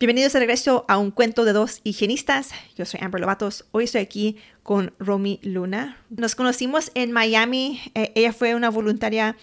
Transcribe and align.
Bienvenidos 0.00 0.32
de 0.32 0.38
regreso 0.38 0.84
a 0.86 0.96
un 0.96 1.10
cuento 1.10 1.44
de 1.44 1.52
dos 1.52 1.80
higienistas. 1.82 2.50
Yo 2.76 2.84
soy 2.84 3.00
Amber 3.02 3.20
Lovatos. 3.20 3.64
Hoy 3.72 3.82
estoy 3.82 4.00
aquí 4.00 4.36
con 4.62 4.94
Romy 5.00 5.40
Luna. 5.42 6.00
Nos 6.08 6.36
conocimos 6.36 6.92
en 6.94 7.10
Miami. 7.10 7.80
Eh, 7.96 8.12
ella 8.14 8.32
fue 8.32 8.54
una 8.54 8.70
voluntaria 8.70 9.36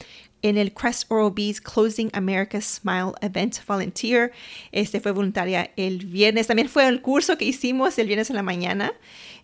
en 0.44 0.56
el 0.58 0.74
Crest 0.74 1.12
Oral 1.12 1.34
Closing 1.62 2.10
America's 2.14 2.80
Smile 2.82 3.12
Event 3.20 3.58
Volunteer. 3.68 4.32
Este 4.72 5.02
fue 5.02 5.12
voluntaria 5.12 5.72
el 5.76 6.06
viernes. 6.06 6.48
También 6.48 6.70
fue 6.70 6.88
el 6.88 7.02
curso 7.02 7.38
que 7.38 7.44
hicimos 7.44 8.00
el 8.00 8.08
viernes 8.08 8.30
en 8.30 8.38
la 8.38 8.44
mañana. 8.44 8.94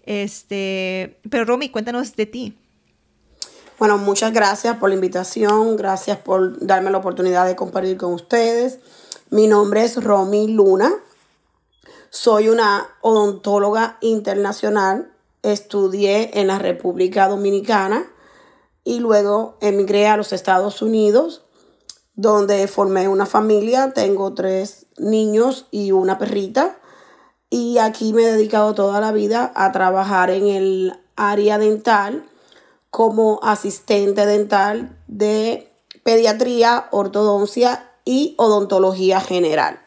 Este, 0.05 1.19
pero 1.29 1.43
Romy, 1.43 1.67
cuéntanos 1.67 2.15
de 2.15 2.25
ti. 2.25 2.57
Bueno, 3.77 3.97
muchas 3.97 4.31
gracias 4.31 4.77
por 4.77 4.87
la 4.87 4.95
invitación. 4.95 5.75
Gracias 5.75 6.19
por 6.19 6.65
darme 6.65 6.89
la 6.89 6.99
oportunidad 6.99 7.47
de 7.47 7.57
compartir 7.57 7.97
con 7.97 8.13
ustedes. 8.13 8.79
Mi 9.33 9.47
nombre 9.47 9.85
es 9.85 9.95
Romy 10.03 10.49
Luna. 10.49 10.91
Soy 12.09 12.49
una 12.49 12.89
odontóloga 12.99 13.97
internacional. 14.01 15.09
Estudié 15.41 16.37
en 16.41 16.47
la 16.47 16.59
República 16.59 17.29
Dominicana 17.29 18.11
y 18.83 18.99
luego 18.99 19.57
emigré 19.61 20.07
a 20.07 20.17
los 20.17 20.33
Estados 20.33 20.81
Unidos, 20.81 21.45
donde 22.13 22.67
formé 22.67 23.07
una 23.07 23.25
familia. 23.25 23.93
Tengo 23.93 24.33
tres 24.33 24.87
niños 24.97 25.65
y 25.71 25.93
una 25.93 26.17
perrita. 26.17 26.77
Y 27.49 27.77
aquí 27.77 28.11
me 28.11 28.23
he 28.23 28.31
dedicado 28.33 28.75
toda 28.75 28.99
la 28.99 29.13
vida 29.13 29.53
a 29.55 29.71
trabajar 29.71 30.29
en 30.29 30.47
el 30.47 30.99
área 31.15 31.57
dental 31.57 32.25
como 32.89 33.39
asistente 33.43 34.25
dental 34.25 35.01
de 35.07 35.71
pediatría, 36.03 36.89
ortodoncia 36.91 37.87
y 38.05 38.35
odontología 38.37 39.21
general. 39.21 39.79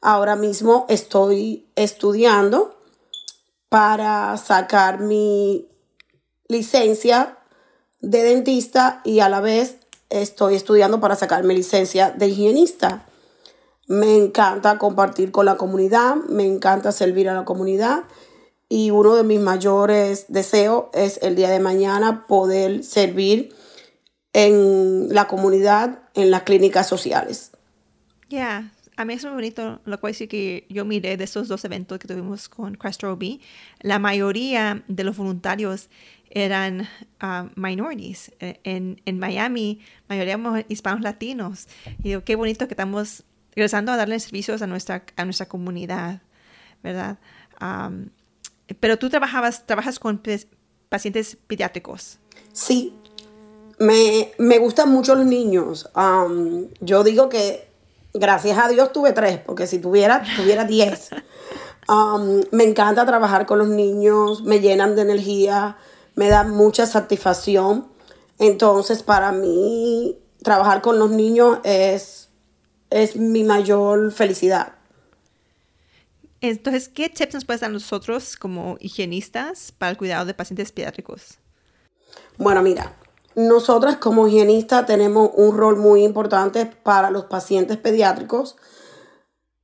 Ahora 0.00 0.36
mismo 0.36 0.86
estoy 0.88 1.70
estudiando 1.76 2.76
para 3.68 4.36
sacar 4.36 5.00
mi 5.00 5.68
licencia 6.48 7.38
de 8.00 8.22
dentista 8.22 9.00
y 9.04 9.20
a 9.20 9.28
la 9.28 9.40
vez 9.40 9.76
estoy 10.10 10.56
estudiando 10.56 11.00
para 11.00 11.16
sacar 11.16 11.44
mi 11.44 11.54
licencia 11.54 12.10
de 12.10 12.28
higienista. 12.28 13.06
Me 13.86 14.16
encanta 14.16 14.78
compartir 14.78 15.32
con 15.32 15.46
la 15.46 15.56
comunidad, 15.56 16.16
me 16.16 16.44
encanta 16.44 16.92
servir 16.92 17.28
a 17.28 17.34
la 17.34 17.44
comunidad 17.44 18.04
y 18.68 18.90
uno 18.90 19.14
de 19.14 19.22
mis 19.22 19.40
mayores 19.40 20.26
deseos 20.28 20.86
es 20.92 21.18
el 21.22 21.36
día 21.36 21.50
de 21.50 21.60
mañana 21.60 22.26
poder 22.26 22.84
servir 22.84 23.54
en 24.32 25.12
la 25.14 25.26
comunidad, 25.26 26.00
en 26.14 26.30
las 26.30 26.42
clínicas 26.42 26.88
sociales. 26.88 27.52
Ya, 28.28 28.72
a 28.96 29.04
mí 29.04 29.14
es 29.14 29.24
muy 29.24 29.34
bonito 29.34 29.80
lo 29.84 30.00
cual 30.00 30.14
sí 30.14 30.26
que 30.26 30.66
yo 30.68 30.84
miré 30.84 31.16
de 31.16 31.24
esos 31.24 31.48
dos 31.48 31.64
eventos 31.64 31.98
que 31.98 32.08
tuvimos 32.08 32.48
con 32.48 32.74
Crest 32.74 33.04
OB. 33.04 33.38
La 33.80 33.98
mayoría 33.98 34.82
de 34.88 35.04
los 35.04 35.16
voluntarios 35.16 35.88
eran 36.30 36.88
uh, 37.22 37.48
minorities. 37.56 38.32
E, 38.40 38.60
en, 38.64 39.00
en, 39.04 39.18
Miami, 39.18 39.80
mayoría 40.08 40.38
hispanos 40.68 41.02
latinos. 41.02 41.68
Y 42.00 42.10
digo, 42.10 42.24
qué 42.24 42.36
bonito 42.36 42.66
que 42.66 42.74
estamos 42.74 43.24
regresando 43.54 43.92
a 43.92 43.96
darle 43.96 44.18
servicios 44.18 44.62
a 44.62 44.66
nuestra, 44.66 45.04
a 45.16 45.24
nuestra 45.24 45.46
comunidad, 45.46 46.22
¿verdad? 46.82 47.18
Um, 47.60 48.08
pero 48.80 48.98
tú 48.98 49.10
trabajabas, 49.10 49.66
trabajas 49.66 49.98
con 49.98 50.22
pacientes 50.88 51.36
pediátricos. 51.46 52.18
Sí, 52.52 52.94
me, 53.82 54.32
me 54.38 54.58
gustan 54.58 54.90
mucho 54.90 55.14
los 55.14 55.26
niños. 55.26 55.90
Um, 55.96 56.68
yo 56.80 57.02
digo 57.02 57.28
que 57.28 57.68
gracias 58.14 58.56
a 58.56 58.68
Dios 58.68 58.92
tuve 58.92 59.12
tres, 59.12 59.40
porque 59.44 59.66
si 59.66 59.80
tuviera, 59.80 60.22
tuviera 60.36 60.64
diez. 60.64 61.10
Um, 61.88 62.42
me 62.52 62.62
encanta 62.62 63.04
trabajar 63.04 63.44
con 63.44 63.58
los 63.58 63.68
niños, 63.68 64.42
me 64.42 64.60
llenan 64.60 64.94
de 64.94 65.02
energía, 65.02 65.76
me 66.14 66.28
da 66.28 66.44
mucha 66.44 66.86
satisfacción. 66.86 67.88
Entonces, 68.38 69.02
para 69.02 69.32
mí, 69.32 70.16
trabajar 70.42 70.80
con 70.80 71.00
los 71.00 71.10
niños 71.10 71.58
es, 71.64 72.28
es 72.90 73.16
mi 73.16 73.42
mayor 73.42 74.12
felicidad. 74.12 74.74
Entonces, 76.40 76.88
¿qué 76.88 77.08
tips 77.08 77.34
nos 77.34 77.44
puedes 77.44 77.60
dar 77.60 77.70
nosotros 77.70 78.36
como 78.36 78.76
higienistas 78.80 79.72
para 79.72 79.90
el 79.90 79.96
cuidado 79.96 80.24
de 80.24 80.34
pacientes 80.34 80.70
pediátricos? 80.70 81.38
Bueno, 82.36 82.62
mira, 82.62 82.96
nosotras 83.34 83.96
como 83.96 84.28
higienistas 84.28 84.86
tenemos 84.86 85.30
un 85.34 85.56
rol 85.56 85.76
muy 85.76 86.04
importante 86.04 86.66
para 86.66 87.10
los 87.10 87.24
pacientes 87.24 87.76
pediátricos 87.76 88.56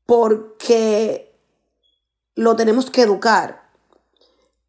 porque 0.06 1.34
lo 2.34 2.56
tenemos 2.56 2.90
que 2.90 3.02
educar. 3.02 3.68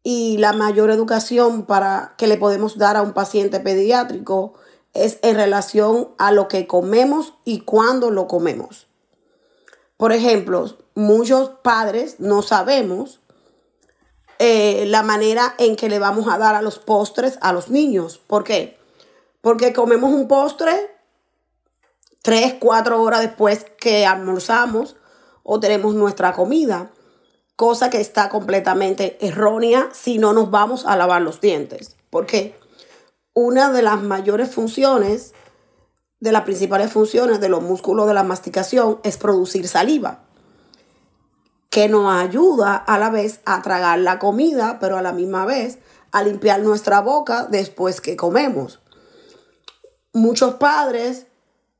Y 0.02 0.38
la 0.38 0.52
mayor 0.52 0.90
educación 0.90 1.66
para 1.66 2.14
que 2.16 2.26
le 2.26 2.38
podemos 2.38 2.78
dar 2.78 2.96
a 2.96 3.02
un 3.02 3.12
paciente 3.12 3.60
pediátrico 3.60 4.54
es 4.92 5.18
en 5.22 5.36
relación 5.36 6.08
a 6.18 6.32
lo 6.32 6.48
que 6.48 6.66
comemos 6.66 7.34
y 7.44 7.60
cuándo 7.60 8.10
lo 8.10 8.26
comemos. 8.26 8.86
Por 9.96 10.12
ejemplo, 10.12 10.74
muchos 10.94 11.50
padres 11.62 12.16
no 12.18 12.42
sabemos 12.42 13.20
eh, 14.38 14.84
la 14.86 15.02
manera 15.02 15.54
en 15.58 15.76
que 15.76 15.90
le 15.90 15.98
vamos 15.98 16.26
a 16.28 16.38
dar 16.38 16.54
a 16.54 16.62
los 16.62 16.78
postres 16.78 17.38
a 17.42 17.52
los 17.52 17.68
niños. 17.68 18.18
¿Por 18.26 18.42
qué? 18.42 18.79
Porque 19.40 19.72
comemos 19.72 20.12
un 20.12 20.28
postre 20.28 20.90
tres, 22.22 22.54
cuatro 22.58 23.02
horas 23.02 23.20
después 23.20 23.66
que 23.78 24.06
almorzamos 24.06 24.96
o 25.42 25.60
tenemos 25.60 25.94
nuestra 25.94 26.32
comida, 26.32 26.90
cosa 27.56 27.90
que 27.90 28.00
está 28.00 28.28
completamente 28.28 29.18
errónea 29.20 29.88
si 29.92 30.18
no 30.18 30.32
nos 30.32 30.50
vamos 30.50 30.86
a 30.86 30.96
lavar 30.96 31.22
los 31.22 31.40
dientes. 31.40 31.96
Porque 32.10 32.58
una 33.34 33.72
de 33.72 33.82
las 33.82 34.02
mayores 34.02 34.54
funciones, 34.54 35.32
de 36.20 36.32
las 36.32 36.42
principales 36.42 36.92
funciones 36.92 37.40
de 37.40 37.48
los 37.48 37.62
músculos 37.62 38.06
de 38.06 38.14
la 38.14 38.22
masticación 38.22 39.00
es 39.02 39.16
producir 39.16 39.66
saliva, 39.68 40.20
que 41.70 41.88
nos 41.88 42.12
ayuda 42.12 42.74
a 42.74 42.98
la 42.98 43.10
vez 43.10 43.40
a 43.46 43.62
tragar 43.62 43.98
la 44.00 44.18
comida, 44.18 44.78
pero 44.80 44.98
a 44.98 45.02
la 45.02 45.12
misma 45.12 45.46
vez 45.46 45.78
a 46.12 46.22
limpiar 46.22 46.60
nuestra 46.60 47.00
boca 47.00 47.46
después 47.48 48.00
que 48.00 48.16
comemos 48.16 48.80
muchos 50.12 50.54
padres 50.54 51.26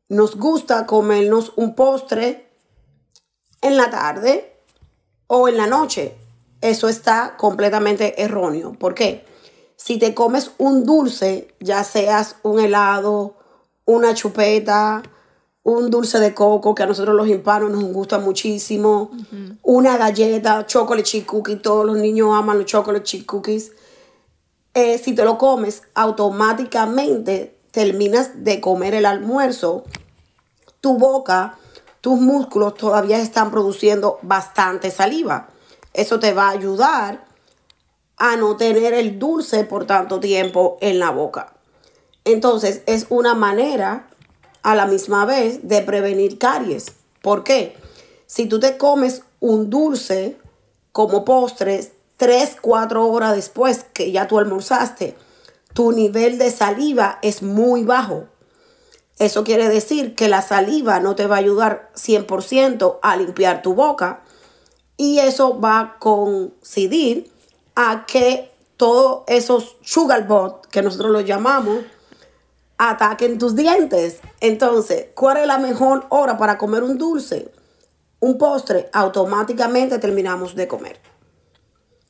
nos 0.09 0.37
gusta 0.37 0.87
comernos 0.87 1.53
un 1.57 1.75
postre 1.75 2.51
en 3.63 3.77
la 3.77 3.91
tarde 3.91 4.57
o 5.27 5.49
en 5.49 5.57
la 5.57 5.67
noche. 5.67 6.17
Eso 6.61 6.89
está 6.89 7.37
completamente 7.37 8.23
erróneo. 8.23 8.73
¿Por 8.73 8.95
qué? 8.95 9.25
Si 9.77 9.99
te 9.99 10.15
comes 10.15 10.51
un 10.59 10.85
dulce, 10.85 11.55
ya 11.61 11.85
seas 11.85 12.37
un 12.43 12.61
helado, 12.61 13.37
una 13.87 14.15
chupeta, 14.15 15.03
un 15.63 15.91
dulce 15.91 16.19
de 16.19 16.34
coco 16.34 16.75
que 16.75 16.83
a 16.83 16.87
nosotros 16.87 17.15
los 17.15 17.28
hispanos 17.28 17.71
nos 17.71 17.84
gusta 17.84 18.19
muchísimo, 18.19 19.10
una 19.63 19.97
galleta, 19.97 20.66
chocolate 20.66 21.04
chip 21.04 21.27
cookie, 21.27 21.57
todos 21.57 21.87
los 21.87 21.97
niños 21.97 22.31
aman 22.34 22.59
los 22.59 22.66
chocolate 22.66 23.04
chip 23.04 23.27
cookies. 23.27 23.72
Eh, 24.75 24.99
si 24.99 25.15
te 25.15 25.25
lo 25.25 25.39
comes, 25.39 25.83
automáticamente 25.95 27.59
terminas 27.71 28.45
de 28.45 28.61
comer 28.61 28.95
el 28.95 29.07
almuerzo, 29.07 29.84
tu 30.81 30.99
boca, 30.99 31.59
tus 32.01 32.19
músculos 32.19 32.75
todavía 32.75 33.19
están 33.19 33.51
produciendo 33.51 34.19
bastante 34.22 34.91
saliva. 34.91 35.49
Eso 35.93 36.19
te 36.19 36.33
va 36.33 36.49
a 36.49 36.53
ayudar 36.53 37.25
a 38.17 38.37
no 38.37 38.57
tener 38.57 38.95
el 38.95 39.19
dulce 39.19 39.65
por 39.65 39.87
tanto 39.87 40.21
tiempo 40.21 40.78
en 40.81 40.99
la 40.99 41.11
boca. 41.11 41.55
Entonces 42.25 42.83
es 42.87 43.07
una 43.09 43.34
manera 43.34 44.09
a 44.63 44.75
la 44.75 44.87
misma 44.87 45.25
vez 45.25 45.66
de 45.66 45.83
prevenir 45.83 46.39
caries. 46.39 46.93
¿Por 47.23 47.45
qué? 47.45 47.77
Si 48.27 48.47
tú 48.47 48.61
te 48.61 48.77
comes 48.77 49.23
un 49.41 49.71
dulce 49.71 50.39
como 50.93 51.25
postres 51.25 51.93
3, 52.19 52.59
4 52.61 53.07
horas 53.07 53.34
después 53.34 53.84
que 53.95 54.13
ya 54.13 54.28
tú 54.28 54.39
almorzaste, 54.39 55.16
tu 55.72 55.93
nivel 55.93 56.39
de 56.39 56.51
saliva 56.51 57.19
es 57.22 57.43
muy 57.43 57.84
bajo. 57.84 58.27
Eso 59.19 59.45
quiere 59.45 59.69
decir 59.69 60.15
que 60.15 60.28
la 60.28 60.43
saliva 60.43 60.99
no 61.01 61.15
te 61.15 61.27
va 61.27 61.37
a 61.37 61.41
ayudar 61.41 61.91
100% 61.95 62.99
a 63.03 63.17
limpiar 63.17 63.63
tu 63.63 63.75
boca 63.75 64.22
y 64.97 65.19
eso 65.19 65.61
va 65.61 65.81
a 65.81 65.99
coincidir 65.99 67.31
a 67.75 68.07
que 68.07 68.51
todos 68.77 69.25
esos 69.27 69.77
sugar 69.83 70.27
bot 70.27 70.67
que 70.67 70.83
nosotros 70.83 71.11
los 71.11 71.25
llamamos 71.25 71.81
ataquen 72.78 73.37
tus 73.37 73.55
dientes. 73.55 74.21
Entonces, 74.41 75.09
¿cuál 75.15 75.37
es 75.37 75.47
la 75.47 75.59
mejor 75.59 76.07
hora 76.09 76.39
para 76.39 76.57
comer 76.57 76.83
un 76.83 76.97
dulce? 76.97 77.53
Un 78.21 78.39
postre, 78.39 78.89
automáticamente 78.95 79.99
terminamos 79.99 80.55
de 80.55 80.66
comer. 80.66 80.99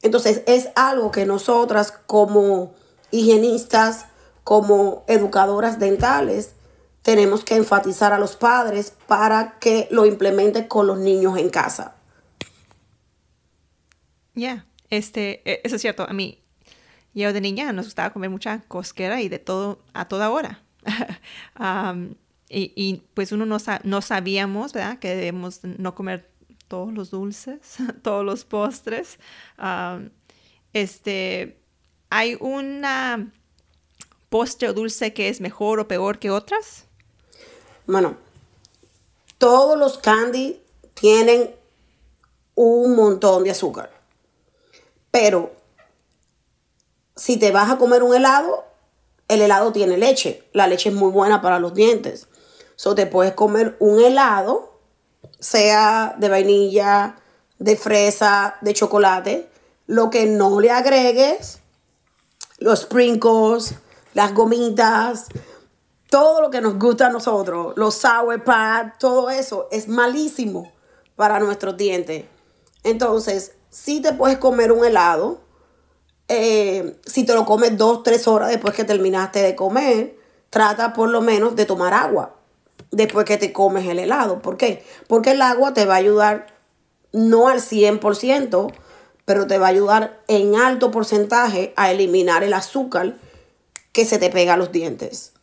Entonces, 0.01 0.43
es 0.47 0.69
algo 0.77 1.11
que 1.11 1.27
nosotras 1.27 1.93
como 2.07 2.73
higienistas, 3.11 4.07
como 4.45 5.05
educadoras 5.07 5.79
dentales, 5.79 6.55
tenemos 7.03 7.45
que 7.45 7.57
enfatizar 7.57 8.13
a 8.13 8.19
los 8.19 8.37
padres 8.37 8.93
para 9.07 9.59
que 9.59 9.89
lo 9.91 10.07
implementen 10.07 10.69
con 10.69 10.87
los 10.87 10.99
niños 10.99 11.39
en 11.39 11.51
casa. 11.51 11.95
Ya, 14.35 14.67
este, 14.91 15.43
e, 15.51 15.61
eso 15.65 15.77
es 15.77 15.83
cierto. 15.83 16.09
A 16.09 16.13
mí, 16.13 16.43
yo 17.15 17.33
de 17.33 17.41
niña 17.41 17.73
nos 17.73 17.87
gustaba 17.87 18.13
comer 18.13 18.31
mucha 18.31 18.61
cosquera 18.69 19.21
y 19.21 19.29
de 19.29 19.39
todo 19.39 19.83
a 19.93 20.09
toda 20.09 20.31
hora. 20.31 20.63
y, 22.49 23.03
pues 23.15 23.33
uno 23.33 23.47
no, 23.47 23.59
no 23.85 24.03
sabíamos, 24.03 24.73
¿verdad? 24.73 24.99
Que 24.99 25.15
debemos 25.15 25.61
no 25.65 25.95
comer 25.95 26.31
todos 26.69 26.93
los 26.93 27.11
dulces, 27.11 27.79
todos 28.03 28.25
los 28.25 28.45
postres. 28.45 29.19
este, 30.73 31.60
¿hay 32.11 32.37
una 32.41 33.33
postre 34.29 34.69
o 34.69 34.73
dulce 34.73 35.15
que 35.15 35.29
es 35.29 35.41
mejor 35.41 35.81
o 35.81 35.89
peor 35.89 36.19
que 36.19 36.31
otras? 36.31 36.85
Bueno, 37.87 38.17
todos 39.39 39.79
los 39.79 39.99
candy 39.99 40.61
tienen 40.95 41.55
un 42.55 42.95
montón 42.95 43.45
de 43.45 43.53
azúcar. 43.53 43.91
Pero 45.11 45.53
si 47.17 47.39
te 47.39 47.51
vas 47.51 47.71
a 47.71 47.79
comer 47.79 48.03
un 48.03 48.15
helado, 48.15 48.65
el 49.29 49.43
helado 49.43 49.73
tiene 49.73 49.97
leche. 49.97 50.45
La 50.53 50.67
leche 50.67 50.91
es 50.91 50.95
muy 50.95 51.11
buena 51.11 51.41
para 51.41 51.59
los 51.59 51.75
dientes. 51.75 52.29
So 52.77 52.95
te 52.95 53.07
puedes 53.07 53.35
comer 53.35 53.77
un 53.79 54.01
helado, 54.01 54.79
sea 55.39 56.15
de 56.19 56.29
vainilla, 56.29 57.17
de 57.59 57.77
fresa, 57.77 58.57
de 58.61 58.75
chocolate. 58.75 59.49
Lo 59.87 60.11
que 60.11 60.27
no 60.27 60.61
le 60.61 60.71
agregues, 60.71 61.61
los 62.61 62.83
sprinkles, 62.83 63.75
las 64.15 64.33
gomitas, 64.33 65.27
todo 66.09 66.41
lo 66.41 66.51
que 66.51 66.61
nos 66.61 66.79
gusta 66.79 67.07
a 67.07 67.11
nosotros, 67.11 67.73
los 67.77 67.95
sour 67.95 68.45
pad, 68.45 68.93
todo 68.99 69.31
eso 69.31 69.69
es 69.71 69.89
malísimo 69.89 70.73
para 71.17 71.41
nuestros 71.41 71.77
dientes. 71.77 72.25
Entonces, 72.85 73.53
si 73.71 74.01
te 74.01 74.13
puedes 74.13 74.39
comer 74.39 74.73
un 74.73 74.85
helado, 74.85 75.41
eh, 76.29 76.97
si 77.07 77.25
te 77.25 77.35
lo 77.35 77.45
comes 77.45 77.77
dos, 77.77 78.03
tres 78.03 78.29
horas 78.29 78.49
después 78.51 78.75
que 78.75 78.85
terminaste 78.85 79.41
de 79.43 79.57
comer, 79.57 80.17
trata 80.51 80.93
por 80.93 81.09
lo 81.09 81.21
menos 81.21 81.57
de 81.57 81.67
tomar 81.67 81.95
agua 81.95 82.37
después 82.91 83.25
que 83.25 83.37
te 83.37 83.53
comes 83.53 83.87
el 83.87 83.99
helado. 83.99 84.43
¿Por 84.43 84.57
qué? 84.57 84.85
Porque 85.07 85.33
el 85.33 85.43
agua 85.43 85.75
te 85.75 85.85
va 85.85 85.95
a 85.95 85.99
ayudar 85.99 86.47
no 87.13 87.49
al 87.49 87.61
100%, 87.61 88.73
pero 89.31 89.47
te 89.47 89.59
va 89.59 89.67
a 89.67 89.71
ayudar 89.71 90.21
en 90.27 90.57
alto 90.57 90.91
porcentaje 90.91 91.73
a 91.77 91.93
eliminar 91.93 92.43
el 92.43 92.53
azúcar 92.53 93.17
que 93.93 94.05
se 94.05 94.19
te 94.19 94.29
pega 94.29 94.55
a 94.55 94.57
los 94.57 94.73
dientes. 94.73 95.35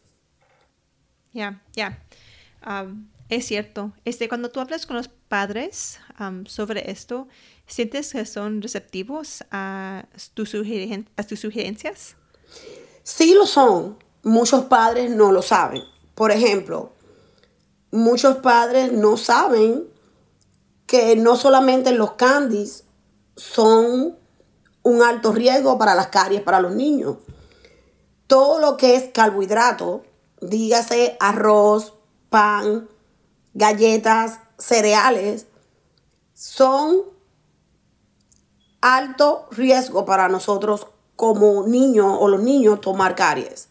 Ya, 1.32 1.62
ya. 1.74 2.04
es 3.30 3.46
cierto. 3.46 3.94
Este, 4.04 4.28
cuando 4.28 4.50
tú 4.50 4.60
hablas 4.60 4.86
con 4.86 4.98
los 4.98 5.08
padres 5.08 6.02
sobre 6.48 6.92
esto, 6.92 7.30
¿sientes 7.66 8.12
que 8.12 8.26
son 8.26 8.62
receptivos 8.62 9.46
a, 9.52 10.04
tus 10.34 10.54
a 10.54 11.24
tus 11.24 11.40
sugerencias? 11.40 12.18
Sí 13.04 13.34
lo 13.36 13.46
son. 13.46 14.00
Muchos 14.22 14.66
padres 14.66 15.12
no 15.12 15.32
lo 15.32 15.42
saben. 15.42 15.84
Por 16.14 16.32
ejemplo, 16.32 16.92
muchos 17.92 18.36
padres 18.40 18.92
no 18.92 19.16
saben 19.16 19.86
que 20.86 21.16
no 21.16 21.38
solamente 21.38 21.94
los 21.94 22.16
candies 22.16 22.84
son 23.38 24.18
un 24.84 25.04
alto 25.04 25.32
riesgo 25.32 25.78
para 25.78 25.96
las 25.96 26.08
caries 26.08 26.42
para 26.42 26.60
los 26.60 26.74
niños. 26.74 27.18
Todo 28.26 28.60
lo 28.60 28.76
que 28.76 28.96
es 28.96 29.10
carbohidrato, 29.14 30.04
dígase 30.42 31.16
arroz, 31.20 31.94
pan, 32.30 32.90
galletas, 33.54 34.40
cereales, 34.58 35.48
son 36.34 37.04
alto 38.82 39.48
riesgo 39.52 40.06
para 40.06 40.28
nosotros 40.28 40.88
como 41.16 41.66
niños 41.66 42.18
o 42.20 42.28
los 42.28 42.42
niños 42.42 42.82
tomar 42.82 43.16
caries. 43.16 43.70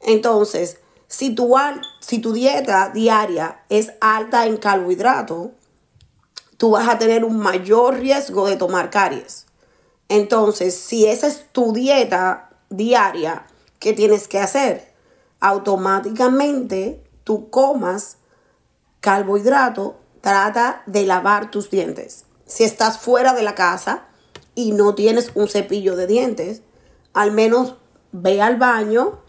Entonces, 0.00 0.78
si 1.06 1.34
tu, 1.34 1.54
si 2.00 2.18
tu 2.20 2.32
dieta 2.32 2.90
diaria 2.90 3.64
es 3.68 3.92
alta 4.00 4.46
en 4.46 4.56
carbohidrato, 4.58 5.52
tú 6.58 6.72
vas 6.72 6.88
a 6.88 6.98
tener 6.98 7.24
un 7.24 7.38
mayor 7.38 7.98
riesgo 7.98 8.46
de 8.46 8.56
tomar 8.56 8.90
caries. 8.90 9.46
Entonces, 10.10 10.74
si 10.74 11.06
esa 11.06 11.26
es 11.26 11.46
tu 11.52 11.72
dieta 11.72 12.50
diaria, 12.68 13.46
¿qué 13.78 13.94
tienes 13.94 14.28
que 14.28 14.38
hacer? 14.38 14.88
automáticamente 15.40 17.02
tú 17.24 17.50
comas 17.50 18.18
carbohidrato, 19.00 19.96
trata 20.20 20.82
de 20.86 21.06
lavar 21.06 21.50
tus 21.50 21.70
dientes. 21.70 22.24
Si 22.46 22.64
estás 22.64 22.98
fuera 22.98 23.34
de 23.34 23.42
la 23.42 23.54
casa 23.54 24.04
y 24.54 24.72
no 24.72 24.94
tienes 24.94 25.30
un 25.34 25.48
cepillo 25.48 25.94
de 25.94 26.06
dientes, 26.06 26.62
al 27.12 27.32
menos 27.32 27.76
ve 28.12 28.42
al 28.42 28.56
baño, 28.56 29.20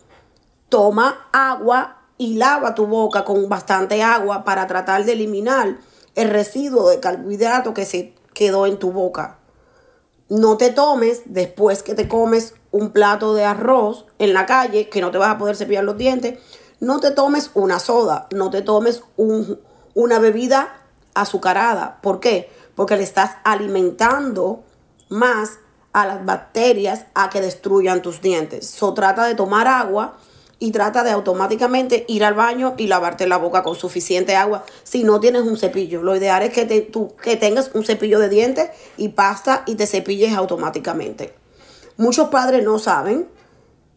toma 0.70 1.28
agua 1.32 1.98
y 2.18 2.36
lava 2.36 2.76
tu 2.76 2.88
boca 2.88 3.24
con 3.26 3.48
bastante 3.48 4.02
agua 4.02 4.44
para 4.44 4.68
tratar 4.68 5.06
de 5.06 5.14
eliminar 5.14 5.78
el 6.20 6.30
residuo 6.30 6.90
de 6.90 7.00
carbohidrato 7.00 7.74
que 7.74 7.86
se 7.86 8.14
quedó 8.34 8.66
en 8.66 8.78
tu 8.78 8.92
boca. 8.92 9.40
No 10.28 10.58
te 10.58 10.70
tomes 10.70 11.22
después 11.26 11.82
que 11.82 11.96
te 11.96 12.10
comes 12.10 12.56
un 12.72 12.92
plato 12.92 13.34
de 13.34 13.46
arroz 13.46 14.06
en 14.20 14.34
la 14.34 14.46
calle, 14.46 14.90
que 14.90 15.02
no 15.02 15.12
te 15.12 15.18
vas 15.18 15.30
a 15.30 15.38
poder 15.38 15.56
cepillar 15.56 15.86
los 15.86 15.98
dientes, 15.98 16.38
no 16.82 17.00
te 17.00 17.12
tomes 17.12 17.52
una 17.54 17.80
soda, 17.80 18.28
no 18.32 18.50
te 18.50 18.62
tomes 18.62 19.02
una 19.16 20.20
bebida 20.20 20.84
azucarada. 21.14 22.00
¿Por 22.02 22.20
qué? 22.20 22.52
Porque 22.76 22.98
le 22.98 23.04
estás 23.04 23.38
alimentando 23.46 24.64
más 25.08 25.60
a 25.94 26.06
las 26.06 26.26
bacterias 26.26 27.06
a 27.16 27.30
que 27.30 27.40
destruyan 27.40 28.02
tus 28.02 28.22
dientes. 28.22 28.70
So 28.70 28.94
trata 28.94 29.24
de 29.24 29.36
tomar 29.36 29.68
agua 29.68 30.18
y 30.60 30.72
trata 30.72 31.04
de 31.04 31.12
automáticamente 31.12 32.06
ir 32.08 32.24
al 32.26 32.34
baño 32.34 32.76
y 32.78 32.88
lavarte 32.88 33.28
la 33.28 33.38
boca 33.38 33.64
con 33.64 33.76
suficiente 33.76 34.36
agua 34.36 34.66
si 34.84 35.04
no 35.04 35.20
tienes 35.20 35.44
un 35.44 35.58
cepillo. 35.58 36.04
Lo 36.04 36.16
ideal 36.16 36.44
es 36.44 36.54
que, 36.54 36.82
tú, 36.82 37.16
que 37.22 37.38
tengas 37.38 37.72
un 37.74 37.86
cepillo 37.86 38.20
de 38.20 38.30
dientes 38.30 38.70
y 38.98 39.10
pasta 39.10 39.64
y 39.66 39.76
te 39.76 39.88
cepilles 39.88 40.36
automáticamente. 40.36 41.34
Muchos 41.96 42.28
padres 42.30 42.64
no 42.64 42.78
saben 42.78 43.28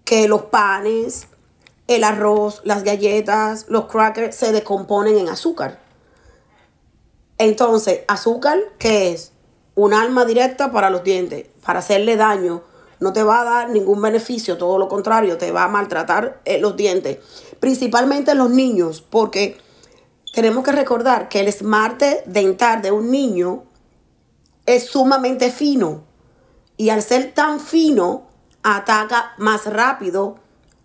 que 0.04 0.28
los 0.28 0.42
panes, 0.42 1.26
el 1.88 2.04
arroz, 2.04 2.60
las 2.64 2.84
galletas, 2.84 3.66
los 3.68 3.86
crackers 3.86 4.36
se 4.36 4.52
descomponen 4.52 5.18
en 5.18 5.28
azúcar. 5.28 5.80
Entonces, 7.38 8.02
azúcar, 8.06 8.58
¿qué 8.78 9.12
es? 9.12 9.32
Un 9.74 9.94
arma 9.94 10.24
directa 10.24 10.70
para 10.70 10.90
los 10.90 11.02
dientes, 11.02 11.46
para 11.64 11.80
hacerle 11.80 12.16
daño. 12.16 12.62
No 13.02 13.12
te 13.12 13.24
va 13.24 13.40
a 13.40 13.44
dar 13.44 13.70
ningún 13.70 14.00
beneficio, 14.00 14.56
todo 14.56 14.78
lo 14.78 14.86
contrario, 14.86 15.36
te 15.36 15.50
va 15.50 15.64
a 15.64 15.68
maltratar 15.68 16.40
eh, 16.44 16.60
los 16.60 16.76
dientes. 16.76 17.18
Principalmente 17.58 18.36
los 18.36 18.48
niños, 18.48 19.00
porque 19.02 19.58
tenemos 20.32 20.62
que 20.62 20.70
recordar 20.70 21.28
que 21.28 21.40
el 21.40 21.48
esmarte 21.48 22.22
dental 22.26 22.80
de 22.80 22.92
un 22.92 23.10
niño 23.10 23.64
es 24.66 24.86
sumamente 24.86 25.50
fino 25.50 26.04
y 26.76 26.90
al 26.90 27.02
ser 27.02 27.34
tan 27.34 27.58
fino 27.58 28.28
ataca 28.62 29.32
más 29.36 29.66
rápido 29.66 30.36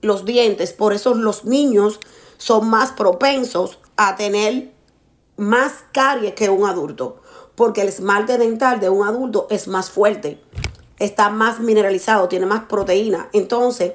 los 0.02 0.26
dientes. 0.26 0.74
Por 0.74 0.94
eso 0.94 1.14
los 1.14 1.46
niños 1.46 2.00
son 2.38 2.68
más 2.68 2.94
propensos 2.94 3.78
a 3.96 4.16
tener 4.16 4.74
más 5.36 5.86
caries 5.92 6.34
que 6.34 6.50
un 6.50 6.68
adulto. 6.68 7.22
Porque 7.54 7.82
el 7.82 7.90
esmalte 7.90 8.40
dental 8.40 8.80
de 8.80 8.90
un 8.90 9.08
adulto 9.08 9.46
es 9.52 9.68
más 9.68 9.92
fuerte. 9.92 10.42
Está 11.00 11.30
más 11.30 11.60
mineralizado, 11.60 12.28
tiene 12.28 12.46
más 12.46 12.64
proteína. 12.64 13.30
Entonces, 13.34 13.94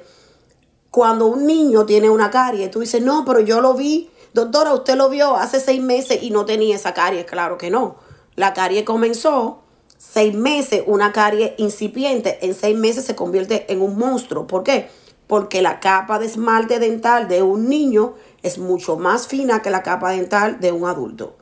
cuando 0.89 1.27
un 1.27 1.45
niño 1.45 1.85
tiene 1.85 2.09
una 2.09 2.31
carie, 2.31 2.69
tú 2.69 2.79
dices, 2.79 3.01
no, 3.01 3.25
pero 3.25 3.39
yo 3.39 3.61
lo 3.61 3.73
vi. 3.73 4.09
Doctora, 4.33 4.73
usted 4.73 4.95
lo 4.95 5.09
vio 5.09 5.35
hace 5.35 5.59
seis 5.59 5.81
meses 5.81 6.23
y 6.23 6.31
no 6.31 6.45
tenía 6.45 6.75
esa 6.75 6.93
carie. 6.93 7.25
Claro 7.25 7.57
que 7.57 7.69
no. 7.69 7.97
La 8.35 8.53
carie 8.53 8.83
comenzó 8.85 9.63
seis 9.97 10.33
meses 10.33 10.83
una 10.87 11.11
carie 11.11 11.55
incipiente, 11.57 12.39
en 12.41 12.53
seis 12.53 12.77
meses 12.77 13.05
se 13.05 13.15
convierte 13.15 13.71
en 13.71 13.81
un 13.81 13.97
monstruo. 13.97 14.47
¿Por 14.47 14.63
qué? 14.63 14.89
porque 15.27 15.61
la 15.61 15.79
capa 15.79 16.19
de 16.19 16.25
esmalte 16.25 16.79
dental 16.79 17.27
de 17.27 17.41
un 17.41 17.69
niño 17.69 18.13
es 18.41 18.57
mucho 18.57 18.97
más 18.97 19.27
fina 19.27 19.61
que 19.61 19.71
la 19.71 19.83
capa 19.83 20.11
dental 20.11 20.59
de 20.59 20.71
un 20.71 20.87
adulto. 20.87 21.35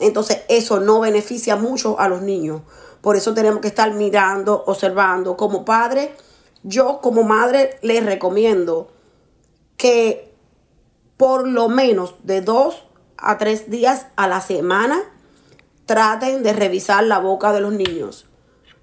Entonces 0.00 0.42
eso 0.48 0.80
no 0.80 1.00
beneficia 1.00 1.56
mucho 1.56 1.98
a 1.98 2.08
los 2.08 2.22
niños. 2.22 2.62
Por 3.02 3.16
eso 3.16 3.34
tenemos 3.34 3.60
que 3.60 3.68
estar 3.68 3.92
mirando, 3.92 4.64
observando. 4.66 5.36
Como 5.36 5.64
padre, 5.64 6.14
yo 6.62 7.00
como 7.02 7.24
madre 7.24 7.78
les 7.82 8.04
recomiendo 8.04 8.88
que 9.76 10.32
por 11.16 11.46
lo 11.46 11.68
menos 11.68 12.14
de 12.22 12.40
dos 12.40 12.84
a 13.16 13.38
tres 13.38 13.70
días 13.70 14.06
a 14.16 14.26
la 14.28 14.40
semana 14.40 15.02
traten 15.86 16.42
de 16.42 16.52
revisar 16.52 17.04
la 17.04 17.18
boca 17.18 17.52
de 17.52 17.60
los 17.60 17.72
niños. 17.72 18.26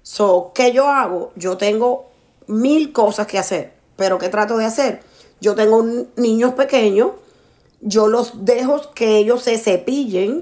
So, 0.02 0.52
¿qué 0.54 0.72
yo 0.72 0.88
hago? 0.88 1.32
Yo 1.36 1.56
tengo 1.56 2.10
mil 2.46 2.92
cosas 2.92 3.26
que 3.26 3.38
hacer, 3.38 3.74
pero 3.96 4.18
¿qué 4.18 4.28
trato 4.28 4.56
de 4.56 4.66
hacer? 4.66 5.02
Yo 5.40 5.54
tengo 5.54 5.82
niños 6.16 6.54
pequeños, 6.54 7.12
yo 7.80 8.08
los 8.08 8.44
dejo 8.44 8.92
que 8.94 9.18
ellos 9.18 9.42
se 9.42 9.56
cepillen, 9.56 10.40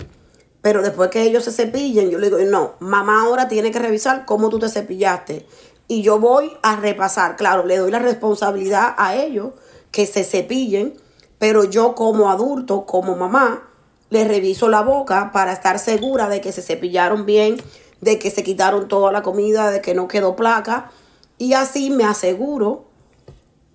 pero 0.69 0.83
después 0.83 1.09
que 1.09 1.23
ellos 1.23 1.45
se 1.45 1.51
cepillen, 1.51 2.11
yo 2.11 2.19
le 2.19 2.27
digo, 2.27 2.39
no, 2.41 2.75
mamá 2.79 3.23
ahora 3.23 3.49
tiene 3.49 3.71
que 3.71 3.79
revisar 3.79 4.27
cómo 4.27 4.51
tú 4.51 4.59
te 4.59 4.69
cepillaste. 4.69 5.47
Y 5.87 6.03
yo 6.03 6.21
voy 6.21 6.53
a 6.63 6.77
repasar, 6.77 7.37
claro, 7.37 7.65
le 7.65 7.79
doy 7.79 7.91
la 7.91 8.01
responsabilidad 8.01 8.95
a 8.99 9.17
ellos 9.17 9.53
que 9.93 10.05
se 10.05 10.25
cepillen, 10.25 10.93
pero 11.39 11.65
yo 11.65 11.95
como 11.95 12.31
adulto, 12.31 12.85
como 12.85 13.17
mamá, 13.17 13.67
les 14.11 14.29
reviso 14.29 14.69
la 14.69 14.83
boca 14.83 15.31
para 15.33 15.55
estar 15.55 15.79
segura 15.79 16.29
de 16.29 16.43
que 16.43 16.53
se 16.53 16.61
cepillaron 16.61 17.25
bien, 17.25 17.57
de 18.03 18.19
que 18.19 18.31
se 18.31 18.43
quitaron 18.43 18.89
toda 18.89 19.11
la 19.11 19.23
comida, 19.23 19.71
de 19.71 19.81
que 19.81 19.95
no 19.95 20.07
quedó 20.07 20.37
placa. 20.37 20.91
Y 21.39 21.55
así 21.55 21.89
me 21.89 22.05
aseguro 22.05 22.85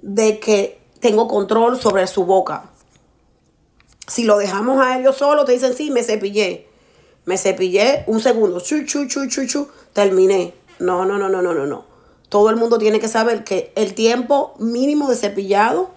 de 0.04 0.40
que 0.40 0.80
tengo 1.00 1.28
control 1.28 1.82
sobre 1.82 2.06
su 2.06 2.24
boca. 2.26 2.70
Si 4.06 4.26
lo 4.26 4.38
dejamos 4.38 4.80
a 4.80 5.00
ellos 5.00 5.18
solos, 5.18 5.46
te 5.46 5.54
dicen, 5.54 5.74
sí, 5.74 5.90
me 5.90 6.04
cepillé. 6.04 6.72
Me 7.26 7.38
cepillé 7.38 8.04
un 8.08 8.20
segundo, 8.20 8.60
chu, 8.60 8.86
chu, 8.86 9.08
chu, 9.08 9.28
chu, 9.28 9.46
chu, 9.46 9.68
terminé. 9.94 10.54
No, 10.80 11.06
no, 11.06 11.18
no, 11.18 11.30
no, 11.30 11.42
no, 11.42 11.54
no, 11.54 11.66
no. 11.66 11.86
Todo 12.30 12.50
el 12.50 12.56
mundo 12.56 12.78
tiene 12.78 13.00
que 13.00 13.08
saber 13.08 13.44
que 13.44 13.72
el 13.76 13.94
tiempo 13.94 14.56
mínimo 14.60 15.10
de 15.10 15.16
cepillado 15.16 15.92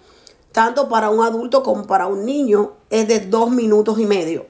tanto 0.57 0.89
para 0.89 1.11
un 1.11 1.23
adulto 1.23 1.61
como 1.61 1.85
para 1.85 2.07
un 2.07 2.25
niño, 2.25 2.71
es 2.89 3.07
de 3.07 3.19
dos 3.19 3.51
minutos 3.51 3.99
y 3.99 4.07
medio. 4.07 4.47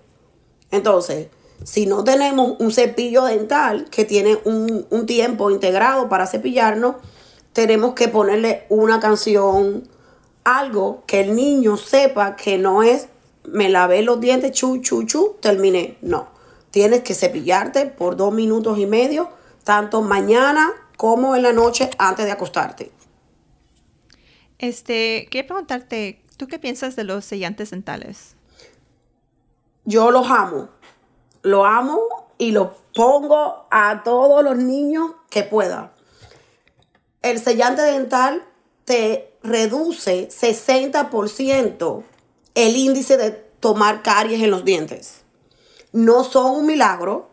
Entonces, 0.71 1.27
si 1.65 1.85
no 1.85 2.05
tenemos 2.05 2.55
un 2.59 2.71
cepillo 2.71 3.25
dental 3.25 3.89
que 3.89 4.05
tiene 4.05 4.39
un, 4.45 4.85
un 4.89 5.05
tiempo 5.05 5.51
integrado 5.51 6.07
para 6.07 6.25
cepillarnos, 6.25 6.95
tenemos 7.51 7.93
que 7.93 8.07
ponerle 8.07 8.63
una 8.69 9.01
canción, 9.01 9.85
algo 10.45 11.03
que 11.07 11.19
el 11.19 11.35
niño 11.35 11.75
sepa 11.75 12.37
que 12.37 12.57
no 12.57 12.83
es 12.83 13.09
me 13.43 13.67
lavé 13.67 14.01
los 14.01 14.21
dientes, 14.21 14.53
chu, 14.53 14.79
chu, 14.81 15.03
chu, 15.03 15.35
terminé. 15.41 15.97
No, 16.01 16.29
tienes 16.71 17.01
que 17.01 17.13
cepillarte 17.13 17.85
por 17.85 18.15
dos 18.15 18.33
minutos 18.33 18.77
y 18.77 18.85
medio, 18.85 19.29
tanto 19.63 20.01
mañana 20.01 20.71
como 20.97 21.35
en 21.35 21.43
la 21.43 21.53
noche 21.53 21.89
antes 21.97 22.25
de 22.25 22.31
acostarte. 22.31 22.91
Este, 24.59 25.27
quería 25.29 25.47
preguntarte, 25.47 26.21
¿tú 26.37 26.47
qué 26.47 26.59
piensas 26.59 26.95
de 26.95 27.03
los 27.03 27.25
sellantes 27.25 27.69
dentales? 27.69 28.35
Yo 29.85 30.11
los 30.11 30.29
amo. 30.29 30.69
Lo 31.43 31.65
amo 31.65 31.99
y 32.37 32.51
lo 32.51 32.75
pongo 32.93 33.67
a 33.69 34.01
todos 34.03 34.43
los 34.43 34.57
niños 34.57 35.11
que 35.29 35.43
pueda. 35.43 35.93
El 37.21 37.39
sellante 37.39 37.83
dental 37.83 38.43
te 38.85 39.33
reduce 39.43 40.29
60% 40.29 42.03
el 42.55 42.75
índice 42.75 43.17
de 43.17 43.31
tomar 43.31 44.01
caries 44.01 44.41
en 44.41 44.51
los 44.51 44.65
dientes. 44.65 45.16
No 45.97 46.23
son 46.23 46.55
un 46.57 46.65
milagro, 46.65 47.29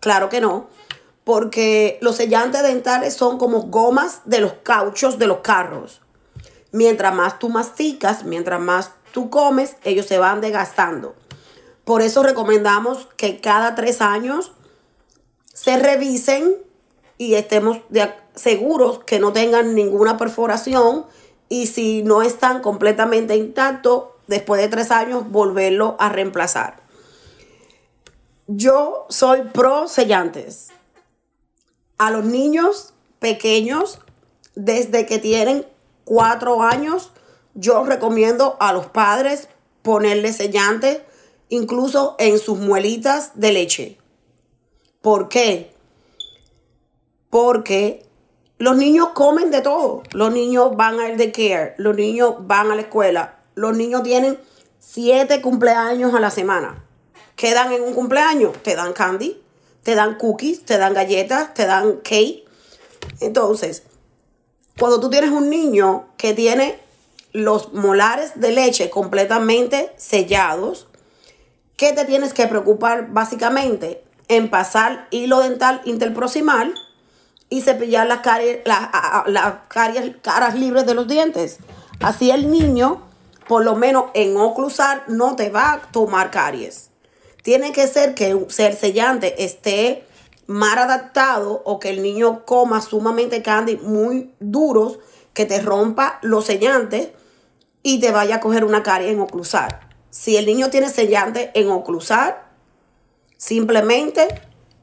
claro 0.00 0.28
que 0.28 0.40
no, 0.40 0.68
porque 1.22 1.98
los 2.00 2.16
sellantes 2.16 2.62
dentales 2.62 3.14
son 3.14 3.38
como 3.38 3.62
gomas 3.62 4.22
de 4.24 4.40
los 4.40 4.54
cauchos 4.64 5.18
de 5.18 5.26
los 5.26 5.38
carros 5.38 6.00
mientras 6.72 7.14
más 7.14 7.38
tú 7.38 7.48
masticas, 7.48 8.24
mientras 8.24 8.60
más 8.60 8.92
tú 9.12 9.30
comes, 9.30 9.76
ellos 9.84 10.06
se 10.06 10.18
van 10.18 10.40
desgastando. 10.40 11.14
Por 11.84 12.02
eso 12.02 12.22
recomendamos 12.22 13.08
que 13.16 13.40
cada 13.40 13.74
tres 13.74 14.00
años 14.00 14.52
se 15.52 15.76
revisen 15.76 16.56
y 17.18 17.34
estemos 17.34 17.78
seguros 18.34 19.00
que 19.04 19.18
no 19.18 19.32
tengan 19.32 19.74
ninguna 19.74 20.16
perforación 20.16 21.06
y 21.48 21.66
si 21.66 22.02
no 22.02 22.22
están 22.22 22.60
completamente 22.60 23.36
intactos, 23.36 24.04
después 24.28 24.60
de 24.60 24.68
tres 24.68 24.92
años 24.92 25.28
volverlo 25.30 25.96
a 25.98 26.08
reemplazar. 26.08 26.80
Yo 28.52 29.06
soy 29.10 29.42
pro 29.42 29.86
sellantes. 29.86 30.70
A 31.98 32.10
los 32.10 32.24
niños 32.24 32.94
pequeños, 33.20 34.00
desde 34.56 35.06
que 35.06 35.20
tienen 35.20 35.64
cuatro 36.02 36.60
años, 36.60 37.12
yo 37.54 37.84
recomiendo 37.84 38.56
a 38.58 38.72
los 38.72 38.86
padres 38.86 39.48
ponerle 39.82 40.32
sellante 40.32 41.04
incluso 41.48 42.16
en 42.18 42.40
sus 42.40 42.58
muelitas 42.58 43.38
de 43.38 43.52
leche. 43.52 43.98
¿Por 45.00 45.28
qué? 45.28 45.72
Porque 47.28 48.04
los 48.58 48.76
niños 48.76 49.10
comen 49.10 49.52
de 49.52 49.60
todo. 49.60 50.02
Los 50.10 50.32
niños 50.32 50.76
van 50.76 50.98
al 50.98 51.16
daycare, 51.16 51.74
los 51.76 51.94
niños 51.94 52.34
van 52.40 52.72
a 52.72 52.74
la 52.74 52.82
escuela, 52.82 53.38
los 53.54 53.76
niños 53.76 54.02
tienen 54.02 54.40
siete 54.80 55.40
cumpleaños 55.40 56.14
a 56.14 56.18
la 56.18 56.32
semana. 56.32 56.84
Quedan 57.40 57.72
en 57.72 57.80
un 57.80 57.94
cumpleaños, 57.94 58.62
te 58.62 58.76
dan 58.76 58.92
candy, 58.92 59.40
te 59.82 59.94
dan 59.94 60.16
cookies, 60.16 60.62
te 60.66 60.76
dan 60.76 60.92
galletas, 60.92 61.54
te 61.54 61.64
dan 61.64 61.92
cake. 62.04 62.44
Entonces, 63.20 63.84
cuando 64.78 65.00
tú 65.00 65.08
tienes 65.08 65.30
un 65.30 65.48
niño 65.48 66.10
que 66.18 66.34
tiene 66.34 66.78
los 67.32 67.72
molares 67.72 68.38
de 68.38 68.52
leche 68.52 68.90
completamente 68.90 69.90
sellados, 69.96 70.88
¿qué 71.78 71.94
te 71.94 72.04
tienes 72.04 72.34
que 72.34 72.46
preocupar 72.46 73.08
básicamente? 73.08 74.04
En 74.28 74.50
pasar 74.50 75.08
hilo 75.10 75.40
dental 75.40 75.80
interproximal 75.86 76.74
y 77.48 77.62
cepillar 77.62 78.06
las, 78.06 78.20
caries, 78.20 78.58
las, 78.66 79.54
caras 80.20 80.54
libres 80.56 80.84
de 80.84 80.92
los 80.92 81.08
dientes. 81.08 81.56
Así 82.00 82.30
el 82.30 82.50
niño, 82.50 83.00
por 83.48 83.64
lo 83.64 83.76
menos 83.76 84.10
en 84.12 84.36
oclusar, 84.36 85.04
no 85.08 85.36
te 85.36 85.48
va 85.48 85.72
a 85.72 85.80
tomar 85.90 86.30
caries. 86.30 86.89
Tiene 87.42 87.72
que 87.72 87.86
ser 87.86 88.14
que 88.14 88.46
ser 88.48 88.76
sellante 88.76 89.44
esté 89.44 90.04
mal 90.46 90.78
adaptado 90.78 91.62
o 91.64 91.78
que 91.78 91.90
el 91.90 92.02
niño 92.02 92.44
coma 92.44 92.82
sumamente 92.82 93.42
candy 93.42 93.76
muy 93.76 94.34
duros 94.40 94.98
que 95.32 95.46
te 95.46 95.60
rompa 95.60 96.18
los 96.22 96.46
sellantes 96.46 97.10
y 97.82 98.00
te 98.00 98.10
vaya 98.10 98.36
a 98.36 98.40
coger 98.40 98.64
una 98.64 98.82
carie 98.82 99.10
en 99.10 99.20
oclusar. 99.20 99.88
Si 100.10 100.36
el 100.36 100.44
niño 100.44 100.70
tiene 100.70 100.90
sellante 100.90 101.50
en 101.54 101.70
oclusar, 101.70 102.50
simplemente 103.36 104.26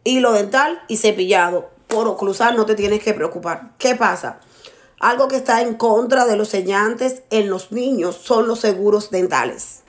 hilo 0.03 0.31
dental 0.31 0.81
y 0.87 0.97
cepillado. 0.97 1.69
Por 1.87 2.07
oclusar 2.07 2.55
no 2.55 2.65
te 2.65 2.75
tienes 2.75 3.03
que 3.03 3.13
preocupar. 3.13 3.73
¿Qué 3.77 3.95
pasa? 3.95 4.39
Algo 4.99 5.27
que 5.27 5.35
está 5.35 5.61
en 5.61 5.75
contra 5.75 6.25
de 6.25 6.37
los 6.37 6.49
sellantes 6.49 7.23
en 7.29 7.49
los 7.49 7.71
niños 7.71 8.15
son 8.15 8.47
los 8.47 8.61
seguros 8.61 9.11
dentales 9.11 9.83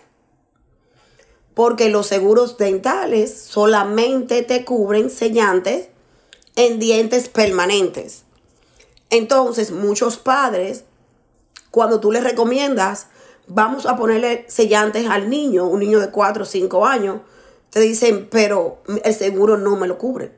porque 1.58 1.88
los 1.88 2.06
seguros 2.06 2.56
dentales 2.56 3.36
solamente 3.36 4.44
te 4.44 4.64
cubren 4.64 5.10
sellantes 5.10 5.88
en 6.54 6.78
dientes 6.78 7.28
permanentes. 7.28 8.22
Entonces, 9.10 9.72
muchos 9.72 10.18
padres, 10.18 10.84
cuando 11.72 11.98
tú 11.98 12.12
les 12.12 12.22
recomiendas, 12.22 13.08
vamos 13.48 13.86
a 13.86 13.96
ponerle 13.96 14.44
sellantes 14.46 15.08
al 15.08 15.28
niño, 15.28 15.66
un 15.66 15.80
niño 15.80 15.98
de 15.98 16.12
4 16.12 16.44
o 16.44 16.46
5 16.46 16.86
años, 16.86 17.22
te 17.70 17.80
dicen, 17.80 18.28
pero 18.30 18.80
el 19.02 19.14
seguro 19.14 19.58
no 19.58 19.74
me 19.74 19.88
lo 19.88 19.98
cubre. 19.98 20.32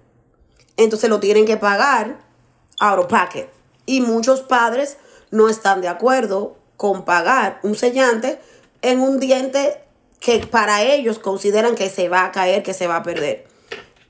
Entonces 0.79 1.11
lo 1.11 1.21
tienen 1.21 1.45
que 1.45 1.59
pagar 1.59 2.19
out 2.81 2.99
of 2.99 3.09
pocket. 3.09 3.51
Y 3.85 4.01
muchos 4.01 4.41
padres 4.41 4.97
no 5.31 5.51
están 5.51 5.83
de 5.83 5.89
acuerdo 5.89 6.57
con 6.79 7.05
pagar 7.05 7.61
un 7.63 7.75
sellante 7.75 8.41
en 8.81 9.01
un 9.01 9.21
diente 9.21 9.85
que 10.21 10.39
para 10.47 10.83
ellos 10.83 11.19
consideran 11.19 11.75
que 11.75 11.89
se 11.91 12.09
va 12.09 12.27
a 12.27 12.31
caer, 12.31 12.63
que 12.63 12.75
se 12.75 12.87
va 12.87 12.97
a 12.97 13.03
perder. 13.03 13.47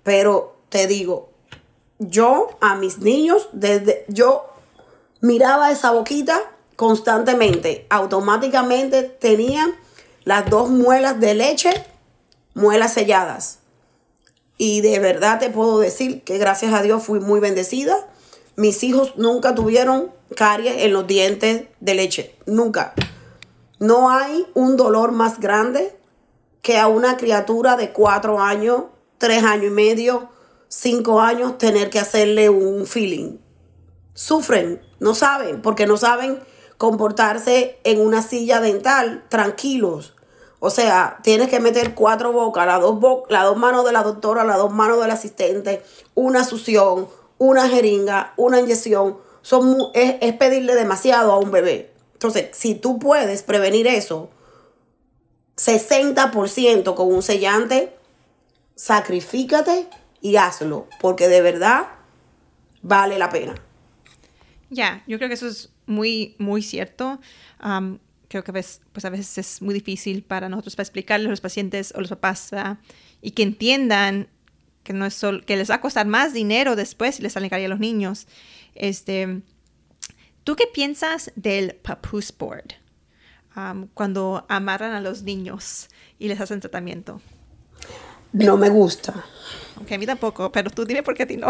Pero 0.03 0.57
te 0.69 0.87
digo, 0.87 1.31
yo 1.99 2.49
a 2.61 2.75
mis 2.75 2.99
niños, 2.99 3.49
desde 3.53 4.05
yo 4.09 4.47
miraba 5.21 5.71
esa 5.71 5.93
boquita 5.93 6.41
constantemente, 6.77 7.87
automáticamente 7.91 9.05
tenían 9.05 9.75
las 10.25 10.51
dos 10.51 10.69
muelas 10.69 11.21
de 11.21 11.35
leche, 11.35 11.71
muelas 12.55 12.95
selladas. 12.95 13.59
Y 14.59 14.81
de 14.81 14.99
verdad 14.99 15.39
te 15.39 15.49
puedo 15.49 15.79
decir 15.79 16.23
que 16.23 16.39
gracias 16.39 16.75
a 16.75 16.83
Dios 16.83 17.03
fui 17.03 17.19
muy 17.19 17.41
bendecida 17.41 17.97
Mis 18.57 18.83
hijos 18.83 19.15
nunca 19.17 19.55
tuvieron 19.55 20.13
caries 20.37 20.83
en 20.83 20.93
los 20.93 21.07
dientes 21.07 21.65
de 21.81 21.95
leche, 21.95 22.37
nunca. 22.45 22.95
No 23.79 24.11
hay 24.11 24.47
un 24.55 24.77
dolor 24.77 25.13
más 25.13 25.41
grande 25.41 25.97
que 26.63 26.79
a 26.79 26.89
una 26.89 27.17
criatura 27.17 27.77
de 27.77 27.93
cuatro 27.93 28.41
años, 28.41 28.85
tres 29.19 29.43
años 29.45 29.67
y 29.67 29.71
medio, 29.71 30.29
cinco 30.69 31.21
años, 31.21 31.59
tener 31.59 31.91
que 31.91 31.99
hacerle 31.99 32.51
un 32.51 32.87
feeling. 32.87 33.39
Sufren, 34.15 34.83
no 34.99 35.15
saben, 35.15 35.63
porque 35.63 35.87
no 35.87 35.97
saben 35.97 36.41
comportarse 36.77 37.79
en 37.85 38.01
una 38.01 38.23
silla 38.23 38.61
dental 38.61 39.25
tranquilos. 39.29 40.15
O 40.59 40.69
sea, 40.69 41.19
tienes 41.23 41.49
que 41.49 41.61
meter 41.61 41.95
cuatro 41.95 42.33
bocas, 42.33 42.67
las 42.67 42.81
dos, 42.81 42.99
las 43.29 43.45
dos 43.45 43.57
manos 43.57 43.85
de 43.85 43.93
la 43.93 44.03
doctora, 44.03 44.45
las 44.45 44.59
dos 44.59 44.73
manos 44.73 45.01
del 45.01 45.11
asistente, 45.11 45.83
una 46.15 46.45
succión, 46.45 47.09
una 47.39 47.69
jeringa, 47.69 48.35
una 48.37 48.61
inyección. 48.61 49.17
Son, 49.41 49.89
es, 49.95 50.17
es 50.21 50.35
pedirle 50.35 50.75
demasiado 50.75 51.33
a 51.33 51.39
un 51.39 51.51
bebé. 51.51 51.95
Entonces, 52.13 52.49
si 52.53 52.75
tú 52.75 52.99
puedes 52.99 53.43
prevenir 53.43 53.87
eso, 53.87 54.29
60% 55.61 56.95
con 56.95 57.13
un 57.13 57.23
sellante, 57.23 57.95
sacrifícate 58.77 59.89
y 60.23 60.37
hazlo, 60.37 60.89
porque 61.01 61.29
de 61.29 61.43
verdad 61.43 61.89
vale 62.81 63.19
la 63.19 63.29
pena. 63.29 63.55
Ya, 64.71 65.05
yo 65.07 65.19
creo 65.19 65.29
que 65.29 65.35
eso 65.35 65.49
es 65.49 65.71
muy, 65.85 66.35
muy 66.39 66.63
cierto. 66.63 67.21
creo 68.29 68.45
que 68.45 68.51
a 68.51 68.55
veces, 68.55 68.81
pues 68.93 69.05
a 69.05 69.11
veces 69.11 69.37
es 69.37 69.61
muy 69.61 69.75
difícil 69.75 70.23
para 70.23 70.49
nosotros 70.49 70.77
para 70.77 70.85
explicarles 70.85 71.27
a 71.27 71.31
los 71.31 71.41
pacientes 71.43 71.93
o 71.95 72.01
los 72.01 72.09
papás 72.09 72.51
y 73.21 73.33
que 73.33 73.43
entiendan 73.43 74.29
que 74.83 74.95
no 74.95 75.05
es 75.05 75.13
solo, 75.13 75.45
que 75.45 75.57
les 75.57 75.71
va 75.71 75.75
a 75.75 75.81
costar 75.83 76.07
más 76.07 76.33
dinero 76.33 76.75
después 76.75 77.17
si 77.17 77.23
les 77.23 77.35
salen 77.35 77.51
caer 77.51 77.67
a 77.67 77.69
los 77.69 77.81
niños. 77.81 78.27
Este, 78.75 79.43
¿Tú 80.43 80.57
qué 80.57 80.65
piensas 80.73 81.33
del 81.37 81.75
papoose 81.75 82.33
board? 82.39 82.80
Cuando 83.95 84.45
amarran 84.49 84.93
a 84.93 85.01
los 85.01 85.23
niños 85.23 85.89
y 86.19 86.29
les 86.29 86.41
hacen 86.41 86.61
tratamiento. 86.61 87.21
No 88.33 88.57
me 88.57 88.69
gusta. 88.69 89.25
Aunque 89.77 89.95
a 89.95 89.99
mí 89.99 90.07
tampoco, 90.07 90.53
pero 90.53 90.71
tú 90.71 90.85
dime 90.85 91.03
por 91.03 91.15
qué 91.15 91.25
a 91.25 91.27
ti 91.27 91.37
no. 91.37 91.49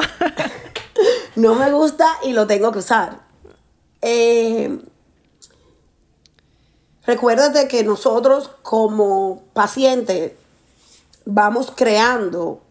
no 1.37 1.55
me 1.55 1.71
gusta 1.71 2.07
y 2.23 2.33
lo 2.33 2.47
tengo 2.47 2.73
que 2.73 2.79
usar. 2.79 3.21
Eh, 4.01 4.81
recuérdate 7.05 7.69
que 7.69 7.85
nosotros 7.85 8.51
como 8.63 9.45
pacientes 9.53 10.33
vamos 11.27 11.73
creando 11.77 12.63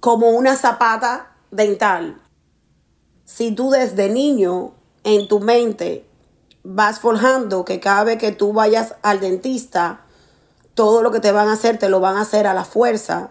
como 0.00 0.30
una 0.30 0.56
zapata 0.56 1.36
dental. 1.50 2.22
Si 3.24 3.52
tú 3.52 3.70
desde 3.70 4.08
niño 4.08 4.72
en 5.04 5.28
tu 5.28 5.40
mente 5.40 6.06
vas 6.68 6.98
forjando 6.98 7.64
que 7.64 7.78
cada 7.78 8.02
vez 8.02 8.18
que 8.18 8.32
tú 8.32 8.52
vayas 8.52 8.96
al 9.02 9.20
dentista, 9.20 10.00
todo 10.74 11.00
lo 11.00 11.12
que 11.12 11.20
te 11.20 11.30
van 11.30 11.48
a 11.48 11.52
hacer 11.52 11.78
te 11.78 11.88
lo 11.88 12.00
van 12.00 12.16
a 12.16 12.22
hacer 12.22 12.46
a 12.46 12.54
la 12.54 12.64
fuerza, 12.64 13.30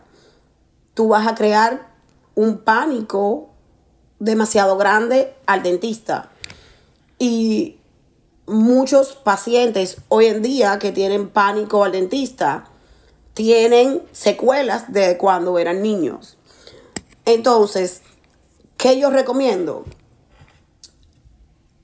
tú 0.93 1.09
vas 1.09 1.27
a 1.27 1.35
crear 1.35 1.89
un 2.33 2.59
pánico 2.59 3.49
demasiado 4.19 4.77
grande 4.77 5.35
al 5.47 5.63
dentista. 5.63 6.31
Y 7.19 7.77
muchos 8.45 9.13
pacientes 9.13 9.97
hoy 10.07 10.27
en 10.27 10.41
día 10.41 10.79
que 10.79 10.93
tienen 10.93 11.29
pánico 11.29 11.83
al 11.83 11.91
dentista 11.91 12.65
tienen 13.33 14.01
secuelas 14.13 14.93
de 14.93 15.17
cuando 15.17 15.59
eran 15.59 15.81
niños. 15.81 16.37
Entonces, 17.25 18.01
¿qué 18.77 18.97
yo 18.97 19.09
recomiendo? 19.09 19.83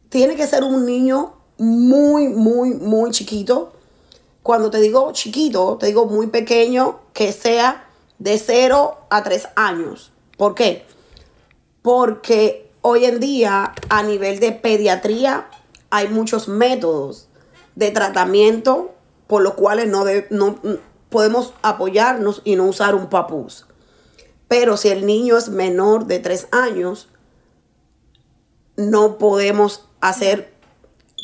Tiene 0.07 0.37
que 0.37 0.47
ser 0.47 0.63
un 0.63 0.85
niño 0.85 1.40
muy, 1.61 2.27
muy, 2.27 2.73
muy 2.73 3.11
chiquito. 3.11 3.71
Cuando 4.41 4.71
te 4.71 4.79
digo 4.79 5.11
chiquito, 5.13 5.77
te 5.79 5.85
digo 5.85 6.07
muy 6.07 6.27
pequeño, 6.27 7.01
que 7.13 7.31
sea 7.31 7.87
de 8.17 8.39
0 8.39 8.97
a 9.11 9.21
3 9.23 9.49
años. 9.55 10.11
¿Por 10.37 10.55
qué? 10.55 10.87
Porque 11.83 12.71
hoy 12.81 13.05
en 13.05 13.19
día 13.19 13.73
a 13.89 14.01
nivel 14.01 14.39
de 14.39 14.53
pediatría 14.53 15.49
hay 15.91 16.07
muchos 16.07 16.47
métodos 16.47 17.27
de 17.75 17.91
tratamiento 17.91 18.95
por 19.27 19.43
los 19.43 19.53
cuales 19.53 19.87
no, 19.87 20.03
no 20.31 20.55
podemos 21.09 21.53
apoyarnos 21.61 22.41
y 22.43 22.55
no 22.55 22.65
usar 22.65 22.95
un 22.95 23.07
papús. 23.07 23.67
Pero 24.47 24.77
si 24.77 24.89
el 24.89 25.05
niño 25.05 25.37
es 25.37 25.49
menor 25.49 26.07
de 26.07 26.17
3 26.17 26.47
años, 26.51 27.09
no 28.77 29.19
podemos 29.19 29.85
hacer, 29.99 30.50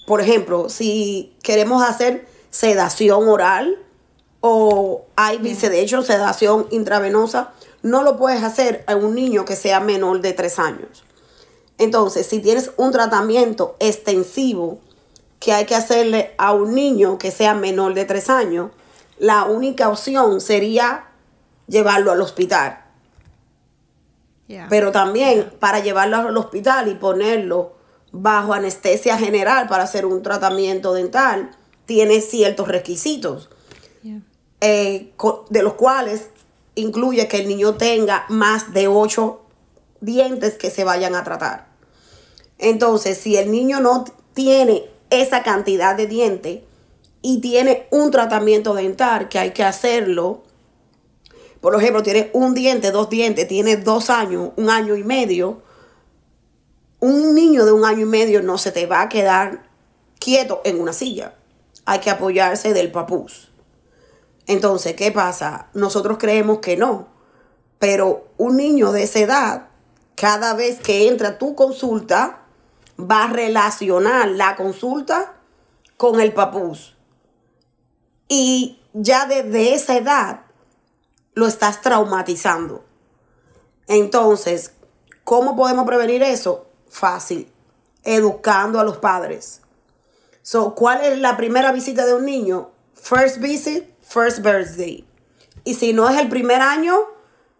por 0.08 0.22
ejemplo, 0.22 0.70
si 0.70 1.36
queremos 1.44 1.84
hacer 1.84 2.26
sedación 2.50 3.28
oral 3.28 3.78
o 4.40 5.04
hay 5.18 5.38
de 5.38 5.82
hecho 5.82 6.02
sedación 6.02 6.66
intravenosa, 6.72 7.52
no 7.84 8.04
lo 8.04 8.16
puedes 8.16 8.42
hacer 8.42 8.86
a 8.88 8.96
un 8.96 9.16
niño 9.16 9.44
que 9.44 9.58
sea 9.58 9.82
menor 9.82 10.22
de 10.22 10.32
3 10.32 10.60
años. 10.60 11.04
Entonces, 11.78 12.26
si 12.26 12.40
tienes 12.40 12.72
un 12.78 12.94
tratamiento 12.94 13.76
extensivo 13.82 14.80
que 15.42 15.52
hay 15.52 15.66
que 15.66 15.76
hacerle 15.76 16.34
a 16.38 16.54
un 16.54 16.74
niño 16.74 17.18
que 17.18 17.30
sea 17.30 17.54
menor 17.54 17.94
de 17.94 18.06
3 18.06 18.30
años, 18.30 18.72
la 19.20 19.44
única 19.44 19.90
opción 19.90 20.40
sería 20.40 21.08
llevarlo 21.68 22.14
al 22.14 22.22
hospital. 22.22 22.82
Pero 24.70 24.94
también 24.94 25.52
para 25.60 25.82
llevarlo 25.82 26.16
al 26.16 26.38
hospital 26.38 26.88
y 26.88 26.96
ponerlo 26.96 27.77
bajo 28.12 28.54
anestesia 28.54 29.18
general 29.18 29.68
para 29.68 29.84
hacer 29.84 30.06
un 30.06 30.22
tratamiento 30.22 30.94
dental, 30.94 31.52
tiene 31.86 32.22
ciertos 32.22 32.68
requisitos, 32.68 33.50
eh, 34.60 35.14
de 35.50 35.62
los 35.62 35.74
cuales 35.74 36.30
incluye 36.76 37.28
que 37.28 37.38
el 37.38 37.48
niño 37.48 37.76
tenga 37.76 38.26
más 38.30 38.74
de 38.74 38.88
8 38.88 39.42
dientes 40.02 40.58
que 40.58 40.70
se 40.70 40.84
vayan 40.84 41.16
a 41.16 41.24
tratar. 41.24 41.68
Entonces, 42.58 43.18
si 43.18 43.38
el 43.38 43.52
niño 43.52 43.80
no 43.80 44.06
tiene 44.34 44.86
esa 45.10 45.44
cantidad 45.44 45.96
de 45.96 46.08
dientes 46.08 46.62
y 47.22 47.40
tiene 47.40 47.88
un 47.92 48.12
tratamiento 48.12 48.74
dental 48.74 49.30
que 49.30 49.40
hay 49.40 49.52
que 49.52 49.64
hacerlo, 49.64 50.44
por 51.62 51.76
ejemplo, 51.76 52.04
tiene 52.04 52.30
un 52.34 52.54
diente, 52.54 52.92
dos 52.92 53.10
dientes, 53.10 53.48
tiene 53.48 53.78
dos 53.78 54.10
años, 54.10 54.52
un 54.56 54.70
año 54.70 54.96
y 54.96 55.04
medio, 55.04 55.62
un 57.00 57.36
niño 57.36 57.66
de 57.66 57.72
un 57.72 57.86
año 57.86 58.02
y 58.02 58.10
medio 58.10 58.42
no 58.42 58.58
se 58.58 58.72
te 58.72 58.86
va 58.88 59.02
a 59.02 59.10
quedar 59.10 59.64
quieto 60.20 60.62
en 60.64 60.80
una 60.80 60.94
silla. 60.94 61.36
Hay 61.86 62.00
que 62.00 62.10
apoyarse 62.10 62.74
del 62.74 62.92
papús. 62.92 63.52
Entonces, 64.48 64.96
¿qué 64.96 65.12
pasa? 65.12 65.68
Nosotros 65.74 66.18
creemos 66.18 66.60
que 66.60 66.78
no. 66.78 67.08
Pero 67.80 68.28
un 68.38 68.58
niño 68.58 68.92
de 68.92 69.04
esa 69.04 69.20
edad, 69.20 69.68
cada 70.16 70.54
vez 70.54 70.80
que 70.80 71.08
entra 71.08 71.30
a 71.30 71.38
tu 71.38 71.54
consulta, 71.54 72.44
va 73.00 73.26
a 73.26 73.34
relacionar 73.34 74.30
la 74.30 74.56
consulta 74.56 75.36
con 75.98 76.20
el 76.20 76.34
papús. 76.34 76.96
Y 78.28 78.80
ya 78.94 79.26
desde 79.26 79.74
esa 79.74 79.98
edad 79.98 80.42
lo 81.34 81.46
estás 81.46 81.82
traumatizando. 81.82 82.84
Entonces, 83.88 84.74
¿cómo 85.24 85.56
podemos 85.56 85.86
prevenir 85.86 86.24
eso? 86.24 86.67
Fácil, 86.90 87.52
educando 88.04 88.80
a 88.80 88.84
los 88.84 88.98
padres. 88.98 89.62
So, 90.42 90.76
¿cuál 90.76 91.02
es 91.04 91.20
la 91.20 91.36
primera 91.36 91.72
visita 91.72 92.06
de 92.06 92.14
un 92.14 92.26
niño? 92.26 92.72
First 92.94 93.40
visit, 93.40 93.86
first 94.02 94.40
birthday. 94.40 95.06
Y 95.64 95.74
si 95.74 95.94
no 95.94 96.10
es 96.10 96.18
el 96.18 96.30
primer 96.30 96.62
año, 96.62 96.96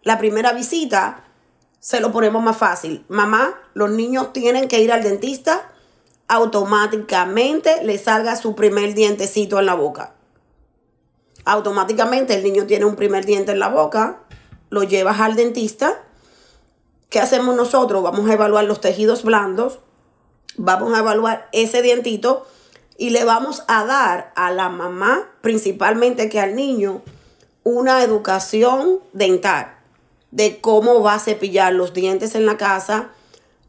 la 0.02 0.18
primera 0.18 0.52
visita, 0.52 1.24
se 1.80 2.00
lo 2.00 2.12
ponemos 2.12 2.42
más 2.42 2.56
fácil. 2.56 3.04
Mamá, 3.08 3.60
los 3.74 3.90
niños 3.90 4.32
tienen 4.32 4.68
que 4.68 4.80
ir 4.80 4.92
al 4.92 5.02
dentista, 5.02 5.70
automáticamente 6.26 7.84
le 7.84 7.98
salga 7.98 8.36
su 8.36 8.54
primer 8.54 8.94
dientecito 8.94 9.58
en 9.58 9.66
la 9.66 9.74
boca. 9.74 10.14
Automáticamente 11.44 12.34
el 12.34 12.42
niño 12.42 12.66
tiene 12.66 12.84
un 12.84 12.96
primer 12.96 13.24
diente 13.24 13.52
en 13.52 13.58
la 13.58 13.68
boca, 13.68 14.20
lo 14.70 14.82
llevas 14.82 15.20
al 15.20 15.36
dentista. 15.36 16.04
¿Qué 17.08 17.20
hacemos 17.20 17.56
nosotros? 17.56 18.02
Vamos 18.02 18.28
a 18.28 18.34
evaluar 18.34 18.64
los 18.64 18.82
tejidos 18.82 19.22
blandos, 19.22 19.78
vamos 20.56 20.92
a 20.92 20.98
evaluar 20.98 21.48
ese 21.52 21.80
dientito 21.80 22.46
y 22.98 23.10
le 23.10 23.24
vamos 23.24 23.62
a 23.66 23.86
dar 23.86 24.32
a 24.36 24.50
la 24.50 24.68
mamá, 24.68 25.26
principalmente 25.40 26.28
que 26.28 26.38
al 26.38 26.54
niño, 26.54 27.00
una 27.64 28.02
educación 28.02 29.00
dental 29.14 29.74
de 30.32 30.60
cómo 30.60 31.02
va 31.02 31.14
a 31.14 31.18
cepillar 31.18 31.72
los 31.72 31.94
dientes 31.94 32.34
en 32.34 32.44
la 32.44 32.58
casa, 32.58 33.12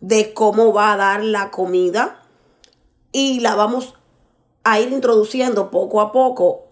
de 0.01 0.33
cómo 0.33 0.73
va 0.73 0.91
a 0.91 0.97
dar 0.97 1.23
la 1.23 1.49
comida 1.49 2.21
y 3.13 3.39
la 3.39 3.55
vamos 3.55 3.95
a 4.65 4.81
ir 4.81 4.91
introduciendo 4.91 5.71
poco 5.71 6.01
a 6.01 6.11
poco 6.11 6.65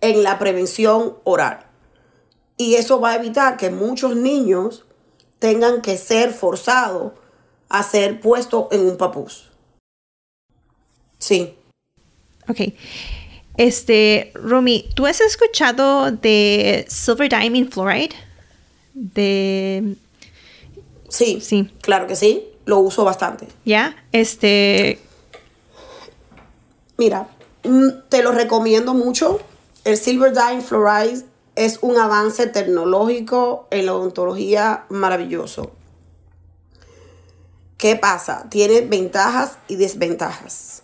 en 0.00 0.24
la 0.24 0.40
prevención 0.40 1.16
oral. 1.22 1.66
Y 2.56 2.74
eso 2.74 3.00
va 3.00 3.10
a 3.10 3.16
evitar 3.16 3.56
que 3.56 3.70
muchos 3.70 4.16
niños 4.16 4.84
tengan 5.40 5.82
que 5.82 5.98
ser 5.98 6.32
forzados 6.32 7.12
a 7.68 7.82
ser 7.82 8.20
puesto 8.20 8.68
en 8.70 8.82
un 8.82 8.96
papús. 8.96 9.48
Sí. 11.18 11.54
Ok. 12.48 12.60
Este, 13.56 14.32
Romy, 14.34 14.88
¿tú 14.94 15.06
has 15.06 15.20
escuchado 15.20 16.12
de 16.12 16.86
Silver 16.88 17.28
Diamond 17.28 17.70
Fluoride? 17.72 18.14
De... 18.94 19.96
Sí, 21.08 21.40
Sí. 21.40 21.68
claro 21.80 22.06
que 22.06 22.16
sí, 22.16 22.44
lo 22.66 22.78
uso 22.78 23.04
bastante. 23.04 23.48
¿Ya? 23.64 23.96
Este... 24.12 24.98
Mira, 26.96 27.28
mm, 27.64 28.08
te 28.08 28.22
lo 28.22 28.32
recomiendo 28.32 28.94
mucho. 28.94 29.40
El 29.84 29.96
Silver 29.96 30.32
Dime 30.32 30.60
Fluoride 30.60 31.24
es 31.54 31.78
un 31.82 31.98
avance 31.98 32.46
tecnológico 32.46 33.66
en 33.70 33.86
la 33.86 33.94
odontología 33.94 34.84
maravilloso. 34.88 35.72
¿Qué 37.76 37.96
pasa? 37.96 38.46
Tiene 38.50 38.82
ventajas 38.82 39.58
y 39.68 39.76
desventajas. 39.76 40.82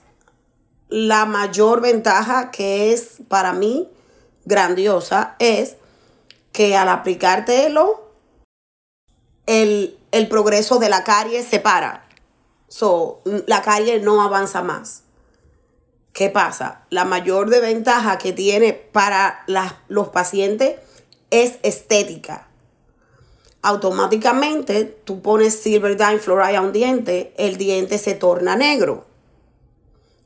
La 0.88 1.26
mayor 1.26 1.80
ventaja 1.80 2.50
que 2.50 2.92
es 2.92 3.18
para 3.28 3.52
mí 3.52 3.88
grandiosa 4.44 5.36
es 5.38 5.76
que 6.52 6.76
al 6.76 6.88
aplicártelo, 6.88 8.10
el, 9.44 9.98
el 10.10 10.28
progreso 10.28 10.78
de 10.78 10.88
la 10.88 11.04
carie 11.04 11.42
se 11.42 11.60
para. 11.60 12.08
So, 12.68 13.20
la 13.46 13.62
carie 13.62 14.00
no 14.00 14.22
avanza 14.22 14.62
más. 14.62 15.02
¿Qué 16.16 16.30
pasa? 16.30 16.86
La 16.88 17.04
mayor 17.04 17.50
desventaja 17.50 18.16
que 18.16 18.32
tiene 18.32 18.72
para 18.72 19.44
los 19.88 20.08
pacientes 20.08 20.76
es 21.30 21.58
estética. 21.62 22.48
Automáticamente 23.60 24.86
tú 24.86 25.20
pones 25.20 25.60
Silver 25.60 25.98
Dime 25.98 26.18
Fluoride 26.18 26.56
a 26.56 26.62
un 26.62 26.72
diente, 26.72 27.34
el 27.36 27.58
diente 27.58 27.98
se 27.98 28.14
torna 28.14 28.56
negro. 28.56 29.04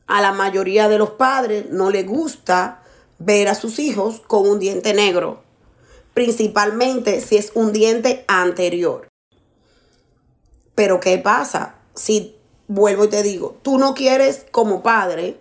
A 0.06 0.20
la 0.20 0.30
mayoría 0.30 0.88
de 0.88 0.96
los 0.96 1.10
padres 1.10 1.70
no 1.70 1.90
les 1.90 2.06
gusta 2.06 2.84
ver 3.18 3.48
a 3.48 3.56
sus 3.56 3.80
hijos 3.80 4.20
con 4.20 4.48
un 4.48 4.60
diente 4.60 4.94
negro, 4.94 5.42
principalmente 6.14 7.20
si 7.20 7.36
es 7.36 7.50
un 7.54 7.72
diente 7.72 8.24
anterior. 8.28 9.08
Pero 10.76 11.00
¿qué 11.00 11.18
pasa? 11.18 11.74
Si 11.96 12.36
vuelvo 12.68 13.06
y 13.06 13.08
te 13.08 13.24
digo, 13.24 13.58
tú 13.62 13.76
no 13.76 13.94
quieres 13.94 14.46
como 14.52 14.84
padre 14.84 15.40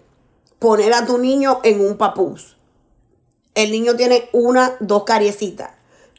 poner 0.60 0.94
a 0.94 1.06
tu 1.06 1.18
niño 1.18 1.62
en 1.64 1.82
un 1.82 1.98
papús. 1.98 2.58
El 3.56 3.72
niño 3.72 3.96
tiene 3.96 4.30
una, 4.34 4.76
dos 4.80 5.04
cariecitas. 5.06 5.72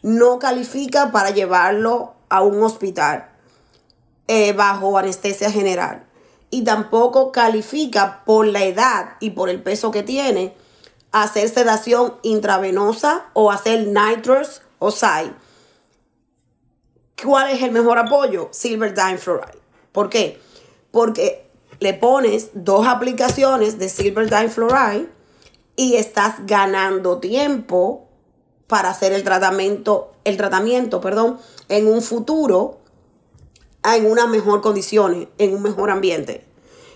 No 0.03 0.39
califica 0.39 1.13
para 1.13 1.31
llevarlo 1.31 2.15
a 2.29 2.43
un 2.43 2.63
hospital 2.63 3.31
eh, 4.27 4.53
bajo 4.53 4.97
anestesia 4.99 5.51
general. 5.51 6.07
Y 6.51 6.65
tampoco 6.65 7.31
califica 7.31 8.23
por 8.25 8.47
la 8.47 8.65
edad 8.65 9.17
y 9.21 9.31
por 9.31 9.51
el 9.51 9.63
peso 9.63 9.91
que 9.91 10.03
tiene 10.03 10.55
hacer 11.13 11.49
sedación 11.49 12.15
intravenosa 12.23 13.27
o 13.35 13.51
hacer 13.51 13.89
nitrous 13.89 14.63
o. 14.79 14.93
¿Cuál 17.23 17.51
es 17.51 17.63
el 17.63 17.71
mejor 17.71 17.99
apoyo? 17.99 18.49
Silver 18.53 18.95
Dime 18.95 19.19
Fluoride. 19.19 19.59
¿Por 19.93 20.09
qué? 20.09 20.41
Porque 20.91 21.50
le 21.81 21.95
pones 21.95 22.51
dos 22.55 22.87
aplicaciones 22.87 23.79
de 23.79 23.89
Silver 23.89 24.29
Dime 24.29 24.49
Fluoride 24.49 25.09
y 25.77 25.97
estás 25.97 26.47
ganando 26.47 27.19
tiempo 27.19 28.07
para 28.67 28.91
hacer 28.91 29.13
el 29.13 29.25
tratamiento, 29.25 30.13
el 30.25 30.37
tratamiento, 30.37 31.01
perdón, 31.01 31.39
en 31.69 31.89
un 31.89 32.03
futuro 32.03 32.81
en 33.83 34.07
una 34.07 34.27
mejor 34.27 34.61
condiciones, 34.61 35.29
en 35.39 35.55
un 35.55 35.63
mejor 35.63 35.91
ambiente. 35.91 36.45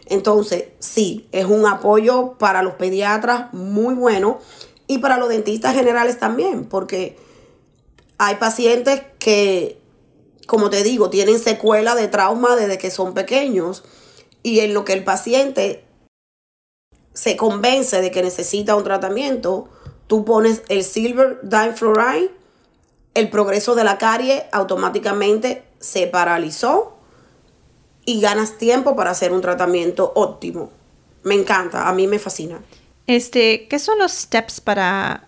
Entonces, 0.06 0.66
sí, 0.78 1.28
es 1.32 1.46
un 1.46 1.66
apoyo 1.66 2.34
para 2.38 2.62
los 2.62 2.74
pediatras 2.74 3.52
muy 3.54 3.94
bueno 3.94 4.38
y 4.86 4.98
para 4.98 5.16
los 5.16 5.30
dentistas 5.30 5.74
generales 5.74 6.18
también, 6.18 6.66
porque 6.66 7.16
hay 8.18 8.36
pacientes 8.36 9.02
que, 9.18 9.80
como 10.46 10.68
te 10.68 10.82
digo, 10.82 11.08
tienen 11.08 11.38
secuela 11.38 11.94
de 11.94 12.08
trauma 12.08 12.54
desde 12.54 12.76
que 12.76 12.90
son 12.90 13.14
pequeños 13.14 13.82
y 14.44 14.60
en 14.60 14.74
lo 14.74 14.84
que 14.84 14.92
el 14.92 15.02
paciente 15.02 15.82
se 17.14 17.36
convence 17.36 18.00
de 18.00 18.10
que 18.10 18.22
necesita 18.22 18.76
un 18.76 18.84
tratamiento, 18.84 19.68
tú 20.06 20.24
pones 20.24 20.62
el 20.68 20.84
Silver 20.84 21.40
Dime 21.42 21.72
Fluoride, 21.72 22.30
el 23.14 23.30
progreso 23.30 23.74
de 23.74 23.84
la 23.84 23.96
carie 23.98 24.44
automáticamente 24.52 25.64
se 25.80 26.06
paralizó 26.06 26.96
y 28.04 28.20
ganas 28.20 28.58
tiempo 28.58 28.94
para 28.94 29.12
hacer 29.12 29.32
un 29.32 29.40
tratamiento 29.40 30.12
óptimo. 30.14 30.70
Me 31.22 31.34
encanta, 31.34 31.88
a 31.88 31.94
mí 31.94 32.06
me 32.06 32.18
fascina. 32.18 32.60
Este, 33.06 33.66
¿qué 33.66 33.78
son 33.78 33.98
los 33.98 34.12
steps 34.12 34.60
para, 34.60 35.26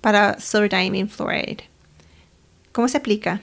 para 0.00 0.40
Silver 0.40 1.08
Fluoride? 1.08 1.68
¿Cómo 2.72 2.88
se 2.88 2.96
aplica? 2.96 3.42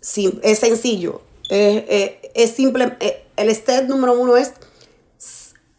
Sim- 0.00 0.38
es 0.44 0.60
sencillo. 0.60 1.25
Eh, 1.48 1.86
eh, 1.88 2.30
es 2.34 2.52
simple. 2.52 2.96
eh, 3.00 3.24
el 3.36 3.54
step 3.54 3.88
número 3.88 4.18
uno 4.18 4.36
es 4.36 4.54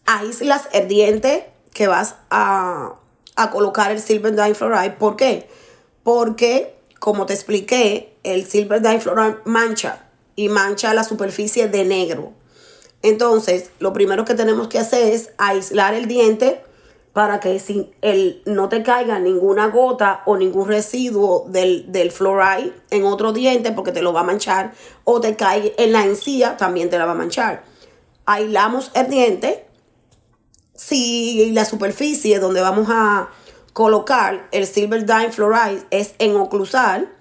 aíslas 0.05 0.69
el 0.71 0.87
diente 0.87 1.49
que 1.73 1.87
vas 1.87 2.15
a, 2.29 2.95
a 3.35 3.51
colocar 3.51 3.91
el 3.91 4.01
Silver 4.01 4.31
Dime 4.31 4.55
Fluoride. 4.55 4.91
¿Por 4.91 5.15
qué? 5.15 5.49
Porque, 6.03 6.75
como 6.99 7.25
te 7.25 7.33
expliqué, 7.33 8.15
el 8.23 8.45
Silver 8.45 8.81
Dime 8.81 9.01
Fluoride 9.01 9.37
mancha 9.45 10.07
y 10.35 10.49
mancha 10.49 10.93
la 10.93 11.03
superficie 11.03 11.67
de 11.67 11.83
negro. 11.83 12.33
Entonces, 13.01 13.69
lo 13.79 13.93
primero 13.93 14.25
que 14.25 14.33
tenemos 14.33 14.67
que 14.67 14.79
hacer 14.79 15.13
es 15.13 15.31
aislar 15.37 15.93
el 15.93 16.07
diente 16.07 16.63
para 17.17 17.39
que 17.39 17.57
si 17.57 17.91
el, 18.03 18.43
no 18.45 18.69
te 18.69 18.83
caiga 18.83 19.17
ninguna 19.17 19.69
gota 19.69 20.21
o 20.27 20.37
ningún 20.37 20.67
residuo 20.67 21.47
del, 21.49 21.91
del 21.91 22.11
fluoride 22.11 22.75
en 22.91 23.05
otro 23.05 23.33
diente 23.33 23.71
porque 23.71 23.91
te 23.91 24.03
lo 24.03 24.13
va 24.13 24.19
a 24.19 24.23
manchar 24.23 24.75
o 25.03 25.19
te 25.19 25.35
cae 25.35 25.73
en 25.79 25.93
la 25.93 26.05
encía 26.05 26.57
también 26.57 26.91
te 26.91 26.99
la 26.99 27.07
va 27.07 27.13
a 27.13 27.15
manchar. 27.15 27.63
Aislamos 28.27 28.91
el 28.93 29.09
diente. 29.09 29.65
Si 30.75 31.49
la 31.53 31.65
superficie 31.65 32.37
donde 32.37 32.61
vamos 32.61 32.87
a 32.91 33.29
colocar 33.73 34.47
el 34.51 34.67
Silver 34.67 35.03
Dime 35.07 35.31
Fluoride 35.31 35.87
es 35.89 36.13
en 36.19 36.35
oclusal, 36.35 37.11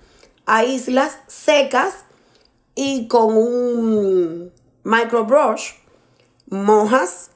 aíslas 0.45 1.21
secas 1.27 2.05
y 2.75 3.09
con 3.09 3.35
un 3.35 4.53
microbrush 4.85 5.71
mojas 6.51 7.31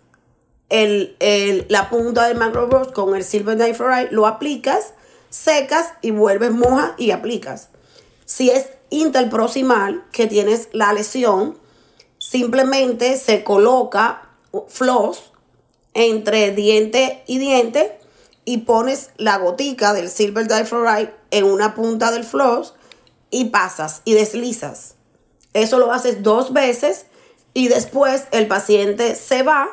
el, 0.70 1.16
el- 1.20 1.66
la 1.68 1.90
punta 1.90 2.26
del 2.26 2.38
microbrush 2.38 2.92
con 2.92 3.14
el 3.14 3.24
silver 3.24 3.74
fluoride, 3.74 4.08
lo 4.10 4.26
aplicas, 4.26 4.94
secas 5.28 5.92
y 6.00 6.10
vuelves 6.10 6.50
moja 6.52 6.94
y 6.96 7.10
aplicas. 7.10 7.68
Si 8.24 8.50
es 8.50 8.66
interproximal, 8.90 10.04
que 10.12 10.26
tienes 10.26 10.68
la 10.72 10.92
lesión, 10.92 11.58
simplemente 12.18 13.16
se 13.16 13.44
coloca 13.44 14.28
floss 14.68 15.32
entre 15.94 16.52
diente 16.52 17.22
y 17.26 17.38
diente 17.38 17.98
y 18.44 18.58
pones 18.58 19.10
la 19.16 19.38
gotica 19.38 19.92
del 19.92 20.08
silver 20.08 20.46
Dime 20.48 20.64
fluoride 20.64 21.14
en 21.30 21.44
una 21.44 21.74
punta 21.74 22.10
del 22.10 22.24
floss 22.24 22.74
y 23.30 23.46
pasas 23.46 24.02
y 24.04 24.14
deslizas. 24.14 24.94
Eso 25.52 25.78
lo 25.78 25.92
haces 25.92 26.22
dos 26.22 26.52
veces 26.52 27.06
y 27.54 27.68
después 27.68 28.24
el 28.32 28.46
paciente 28.46 29.16
se 29.16 29.42
va, 29.42 29.68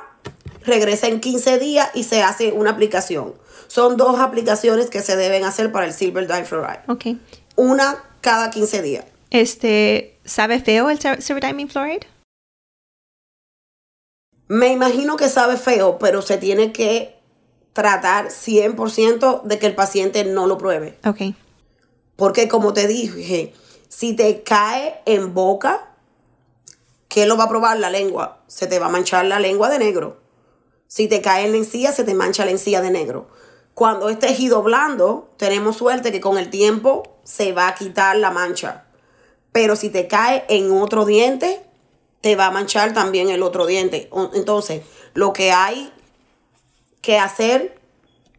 regresa 0.67 1.07
en 1.07 1.19
15 1.19 1.57
días 1.57 1.89
y 1.95 2.03
se 2.03 2.21
hace 2.21 2.51
una 2.51 2.69
aplicación. 2.71 3.33
Son 3.67 3.97
dos 3.97 4.19
aplicaciones 4.19 4.89
que 4.89 5.01
se 5.01 5.15
deben 5.15 5.43
hacer 5.43 5.71
para 5.71 5.85
el 5.87 5.93
Silver 5.93 6.27
Dime 6.27 6.45
Fluoride. 6.45 6.81
Ok. 6.87 7.05
Una 7.55 8.03
cada 8.21 8.51
15 8.51 8.81
días. 8.81 9.05
Este, 9.31 10.17
¿sabe 10.23 10.59
feo 10.61 10.89
el 10.89 10.99
Sil- 11.03 11.19
Silver 11.21 11.43
Diamond 11.43 11.71
Fluoride? 11.71 12.07
Me 14.47 14.71
imagino 14.71 15.17
que 15.17 15.27
sabe 15.29 15.57
feo, 15.57 15.97
pero 15.99 16.21
se 16.21 16.37
tiene 16.37 16.71
que 16.71 17.17
tratar 17.73 18.27
100% 18.29 19.41
de 19.43 19.59
que 19.59 19.65
el 19.67 19.75
paciente 19.75 20.23
no 20.23 20.47
lo 20.47 20.57
pruebe. 20.57 20.97
Ok. 21.05 21.35
Porque 22.15 22.47
como 22.47 22.73
te 22.73 22.87
dije, 22.87 23.53
si 23.89 24.15
te 24.15 24.43
cae 24.43 25.01
en 25.05 25.33
boca, 25.33 25.89
¿qué 27.09 27.25
lo 27.25 27.35
va 27.37 27.43
a 27.45 27.49
probar? 27.49 27.77
La 27.79 27.89
lengua. 27.89 28.39
Se 28.47 28.67
te 28.67 28.79
va 28.79 28.85
a 28.87 28.89
manchar 28.89 29.25
la 29.25 29.39
lengua 29.39 29.69
de 29.69 29.79
negro. 29.79 30.21
Si 30.87 31.07
te 31.07 31.21
cae 31.21 31.45
en 31.45 31.51
la 31.51 31.57
encía, 31.57 31.91
se 31.91 32.03
te 32.03 32.13
mancha 32.13 32.45
la 32.45 32.51
encía 32.51 32.81
de 32.81 32.91
negro. 32.91 33.27
Cuando 33.73 34.09
es 34.09 34.17
tejido 34.17 34.63
blando, 34.63 35.29
tenemos 35.37 35.77
suerte 35.77 36.11
que 36.11 36.21
con 36.21 36.37
el 36.37 36.49
tiempo 36.49 37.03
se 37.23 37.51
va 37.53 37.67
a 37.67 37.75
quitar 37.75 38.15
la 38.15 38.31
mancha. 38.31 38.85
Pero 39.51 39.75
si 39.75 39.89
te 39.89 40.07
cae 40.07 40.45
en 40.49 40.71
otro 40.71 41.05
diente, 41.05 41.61
te 42.21 42.35
va 42.35 42.47
a 42.47 42.51
manchar 42.51 42.93
también 42.93 43.29
el 43.29 43.43
otro 43.43 43.65
diente. 43.65 44.09
Entonces, 44.33 44.81
lo 45.13 45.33
que 45.33 45.51
hay 45.51 45.91
que 47.01 47.19
hacer 47.19 47.77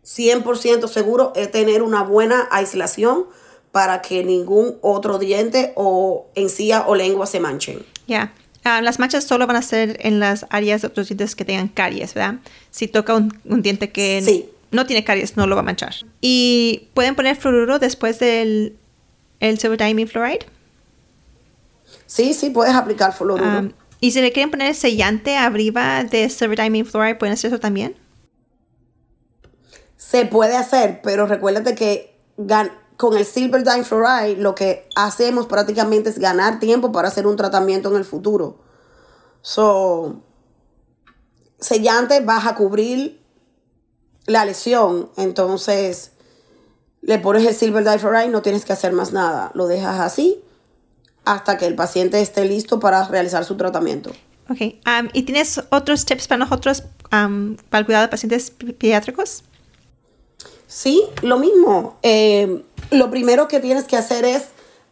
100% 0.04 0.88
seguro 0.88 1.32
es 1.36 1.50
tener 1.50 1.82
una 1.82 2.02
buena 2.02 2.48
aislación 2.50 3.26
para 3.72 4.00
que 4.02 4.24
ningún 4.24 4.78
otro 4.80 5.18
diente 5.18 5.72
o 5.76 6.26
encía 6.34 6.84
o 6.86 6.94
lengua 6.94 7.26
se 7.26 7.40
manchen. 7.40 7.84
Ya. 8.06 8.32
Ah, 8.64 8.80
las 8.82 8.98
manchas 8.98 9.24
solo 9.24 9.46
van 9.46 9.56
a 9.56 9.62
ser 9.62 9.98
en 10.02 10.20
las 10.20 10.46
áreas 10.50 10.82
de 10.82 10.88
otros 10.88 11.08
dientes 11.08 11.34
que 11.36 11.44
tengan 11.44 11.68
caries, 11.68 12.14
¿verdad? 12.14 12.36
Si 12.70 12.88
toca 12.88 13.14
un, 13.14 13.38
un 13.44 13.62
diente 13.62 13.90
que 13.90 14.20
Sí. 14.22 14.48
no 14.72 14.84
tiene 14.86 15.04
caries, 15.04 15.36
no 15.36 15.46
lo 15.46 15.54
va 15.54 15.60
a 15.60 15.64
manchar. 15.64 15.94
¿Y 16.20 16.88
pueden 16.94 17.14
poner 17.14 17.36
fluoruro 17.36 17.78
después 17.78 18.18
del 18.18 18.76
el 19.40 19.58
silver 19.58 19.78
diamine 19.78 20.10
fluoride? 20.10 20.40
Sí, 22.06 22.34
sí, 22.34 22.50
puedes 22.50 22.74
aplicar 22.74 23.12
fluoruro. 23.14 23.58
Um, 23.60 23.72
y 24.00 24.10
si 24.10 24.20
le 24.20 24.32
quieren 24.32 24.50
poner 24.50 24.74
sellante 24.74 25.36
arriba 25.36 26.04
de 26.04 26.28
silver 26.28 26.58
diamine 26.58 26.84
fluoride, 26.84 27.14
¿pueden 27.14 27.32
hacer 27.34 27.52
eso 27.52 27.60
también? 27.60 27.94
Se 29.96 30.26
puede 30.26 30.56
hacer, 30.56 31.00
pero 31.02 31.26
recuérdate 31.26 31.74
que 31.74 32.14
gan- 32.36 32.72
con 32.98 33.16
el 33.16 33.24
Silver 33.24 33.64
Fluoride 33.84 34.36
lo 34.36 34.56
que 34.56 34.88
hacemos 34.96 35.46
prácticamente 35.46 36.10
es 36.10 36.18
ganar 36.18 36.58
tiempo 36.58 36.90
para 36.90 37.08
hacer 37.08 37.26
un 37.28 37.36
tratamiento 37.36 37.88
en 37.90 37.96
el 37.96 38.04
futuro. 38.04 38.58
So, 39.40 40.20
sellante 41.60 42.20
vas 42.20 42.46
a 42.46 42.56
cubrir 42.56 43.22
la 44.26 44.44
lesión, 44.44 45.10
entonces 45.16 46.10
le 47.00 47.20
pones 47.20 47.46
el 47.46 47.54
Silver 47.54 48.00
Fluoride, 48.00 48.30
no 48.30 48.42
tienes 48.42 48.64
que 48.64 48.72
hacer 48.72 48.92
más 48.92 49.12
nada, 49.12 49.52
lo 49.54 49.68
dejas 49.68 50.00
así 50.00 50.42
hasta 51.24 51.56
que 51.56 51.66
el 51.66 51.76
paciente 51.76 52.20
esté 52.20 52.46
listo 52.46 52.80
para 52.80 53.06
realizar 53.06 53.44
su 53.44 53.56
tratamiento. 53.56 54.10
Ok. 54.50 54.60
Um, 54.60 55.08
¿Y 55.12 55.22
tienes 55.22 55.62
otros 55.70 56.04
tips 56.04 56.26
para 56.26 56.38
nosotros 56.38 56.82
um, 57.12 57.54
para 57.70 57.80
el 57.80 57.86
cuidado 57.86 58.06
de 58.06 58.08
pacientes 58.08 58.50
pediátricos? 58.50 59.44
Sí, 60.66 61.04
lo 61.22 61.38
mismo. 61.38 61.98
Eh, 62.02 62.64
lo 62.90 63.10
primero 63.10 63.48
que 63.48 63.60
tienes 63.60 63.84
que 63.84 63.96
hacer 63.96 64.24
es 64.24 64.48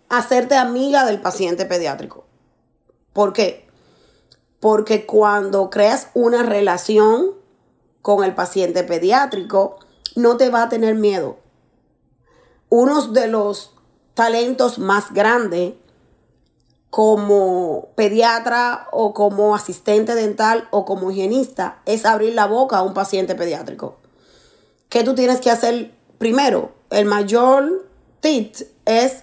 hacerte 0.09 0.57
amiga 0.57 1.05
del 1.05 1.21
paciente 1.21 1.65
pediátrico. 1.65 2.25
¿Por 3.13 3.33
qué? 3.33 3.67
Porque 4.61 5.07
cuando 5.07 5.71
creas 5.71 6.09
una 6.15 6.43
relación 6.43 7.33
con 8.03 8.25
el 8.25 8.35
paciente 8.35 8.85
pediátrico, 8.85 9.79
no 10.15 10.37
te 10.37 10.51
va 10.51 10.65
a 10.65 10.69
tener 10.69 10.95
miedo. 10.95 11.39
Uno 12.69 13.01
de 13.09 13.29
los 13.29 13.73
talentos 14.15 14.79
más 14.79 15.13
grandes 15.13 15.75
como 16.91 17.89
pediatra 17.95 18.89
o 18.93 19.13
como 19.13 19.55
asistente 19.55 20.15
dental 20.15 20.69
o 20.71 20.85
como 20.85 21.11
higienista 21.11 21.81
es 21.85 22.07
abrir 22.07 22.35
la 22.35 22.47
boca 22.47 22.79
a 22.79 22.83
un 22.83 22.95
paciente 22.95 23.35
pediátrico. 23.35 23.97
¿Qué 24.89 25.05
tú 25.05 25.15
tienes 25.15 25.41
que 25.41 25.51
hacer 25.51 25.93
primero? 26.19 26.73
El 26.91 27.07
mayor 27.07 27.86
es 28.85 29.23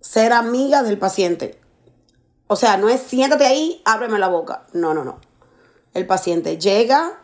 ser 0.00 0.32
amiga 0.32 0.82
del 0.82 0.98
paciente. 0.98 1.58
O 2.46 2.54
sea, 2.54 2.76
no 2.76 2.88
es 2.88 3.00
siéntate 3.00 3.46
ahí, 3.46 3.82
ábreme 3.84 4.18
la 4.18 4.28
boca. 4.28 4.66
No, 4.72 4.94
no, 4.94 5.04
no. 5.04 5.18
El 5.92 6.06
paciente 6.06 6.58
llega, 6.58 7.18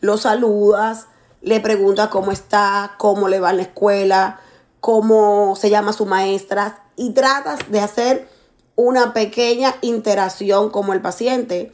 lo 0.00 0.16
saludas, 0.16 1.06
le 1.40 1.60
preguntas 1.60 2.08
cómo 2.08 2.32
está, 2.32 2.94
cómo 2.98 3.28
le 3.28 3.38
va 3.38 3.50
en 3.50 3.58
la 3.58 3.62
escuela, 3.62 4.40
cómo 4.80 5.54
se 5.56 5.70
llama 5.70 5.92
su 5.92 6.06
maestra 6.06 6.82
y 6.96 7.10
tratas 7.10 7.70
de 7.70 7.80
hacer 7.80 8.28
una 8.76 9.12
pequeña 9.12 9.76
interacción 9.82 10.70
como 10.70 10.94
el 10.94 11.00
paciente 11.00 11.72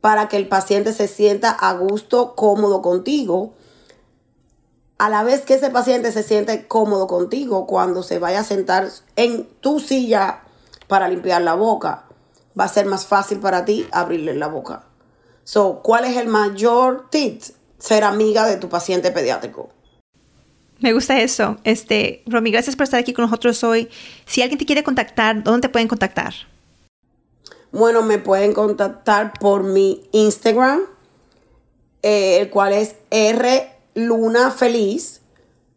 para 0.00 0.28
que 0.28 0.36
el 0.36 0.46
paciente 0.46 0.92
se 0.92 1.08
sienta 1.08 1.50
a 1.50 1.72
gusto, 1.72 2.36
cómodo 2.36 2.82
contigo 2.82 3.54
a 4.98 5.10
la 5.10 5.22
vez 5.22 5.42
que 5.42 5.54
ese 5.54 5.70
paciente 5.70 6.10
se 6.12 6.22
siente 6.22 6.66
cómodo 6.66 7.06
contigo 7.06 7.66
cuando 7.66 8.02
se 8.02 8.18
vaya 8.18 8.40
a 8.40 8.44
sentar 8.44 8.88
en 9.16 9.44
tu 9.60 9.80
silla 9.80 10.42
para 10.88 11.08
limpiar 11.08 11.42
la 11.42 11.54
boca, 11.54 12.04
va 12.58 12.64
a 12.64 12.68
ser 12.68 12.86
más 12.86 13.06
fácil 13.06 13.38
para 13.38 13.64
ti 13.64 13.86
abrirle 13.92 14.34
la 14.34 14.48
boca. 14.48 14.84
So, 15.44 15.80
¿cuál 15.82 16.04
es 16.04 16.16
el 16.16 16.28
mayor 16.28 17.08
tip? 17.10 17.42
Ser 17.78 18.04
amiga 18.04 18.46
de 18.46 18.56
tu 18.56 18.68
paciente 18.68 19.10
pediátrico. 19.10 19.68
Me 20.80 20.92
gusta 20.92 21.20
eso. 21.20 21.56
Este, 21.64 22.22
Romy, 22.26 22.50
gracias 22.50 22.74
por 22.74 22.84
estar 22.84 23.00
aquí 23.00 23.12
con 23.12 23.24
nosotros 23.24 23.62
hoy. 23.64 23.88
Si 24.26 24.42
alguien 24.42 24.58
te 24.58 24.66
quiere 24.66 24.82
contactar, 24.82 25.42
¿dónde 25.42 25.60
te 25.62 25.68
pueden 25.68 25.88
contactar? 25.88 26.34
Bueno, 27.70 28.02
me 28.02 28.18
pueden 28.18 28.54
contactar 28.54 29.34
por 29.38 29.62
mi 29.62 30.08
Instagram, 30.12 30.80
eh, 32.02 32.38
el 32.40 32.50
cual 32.50 32.72
es 32.72 32.96
R 33.10 33.75
Luna 33.96 34.52
Feliz, 34.52 35.22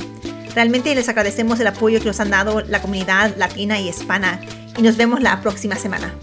Realmente 0.54 0.94
les 0.94 1.08
agradecemos 1.08 1.60
el 1.60 1.66
apoyo 1.66 1.98
que 2.00 2.06
nos 2.06 2.20
han 2.20 2.30
dado 2.30 2.62
la 2.62 2.80
comunidad 2.80 3.36
latina 3.36 3.78
y 3.78 3.88
hispana 3.88 4.40
y 4.76 4.82
nos 4.82 4.96
vemos 4.96 5.20
la 5.20 5.40
próxima 5.40 5.76
semana. 5.76 6.14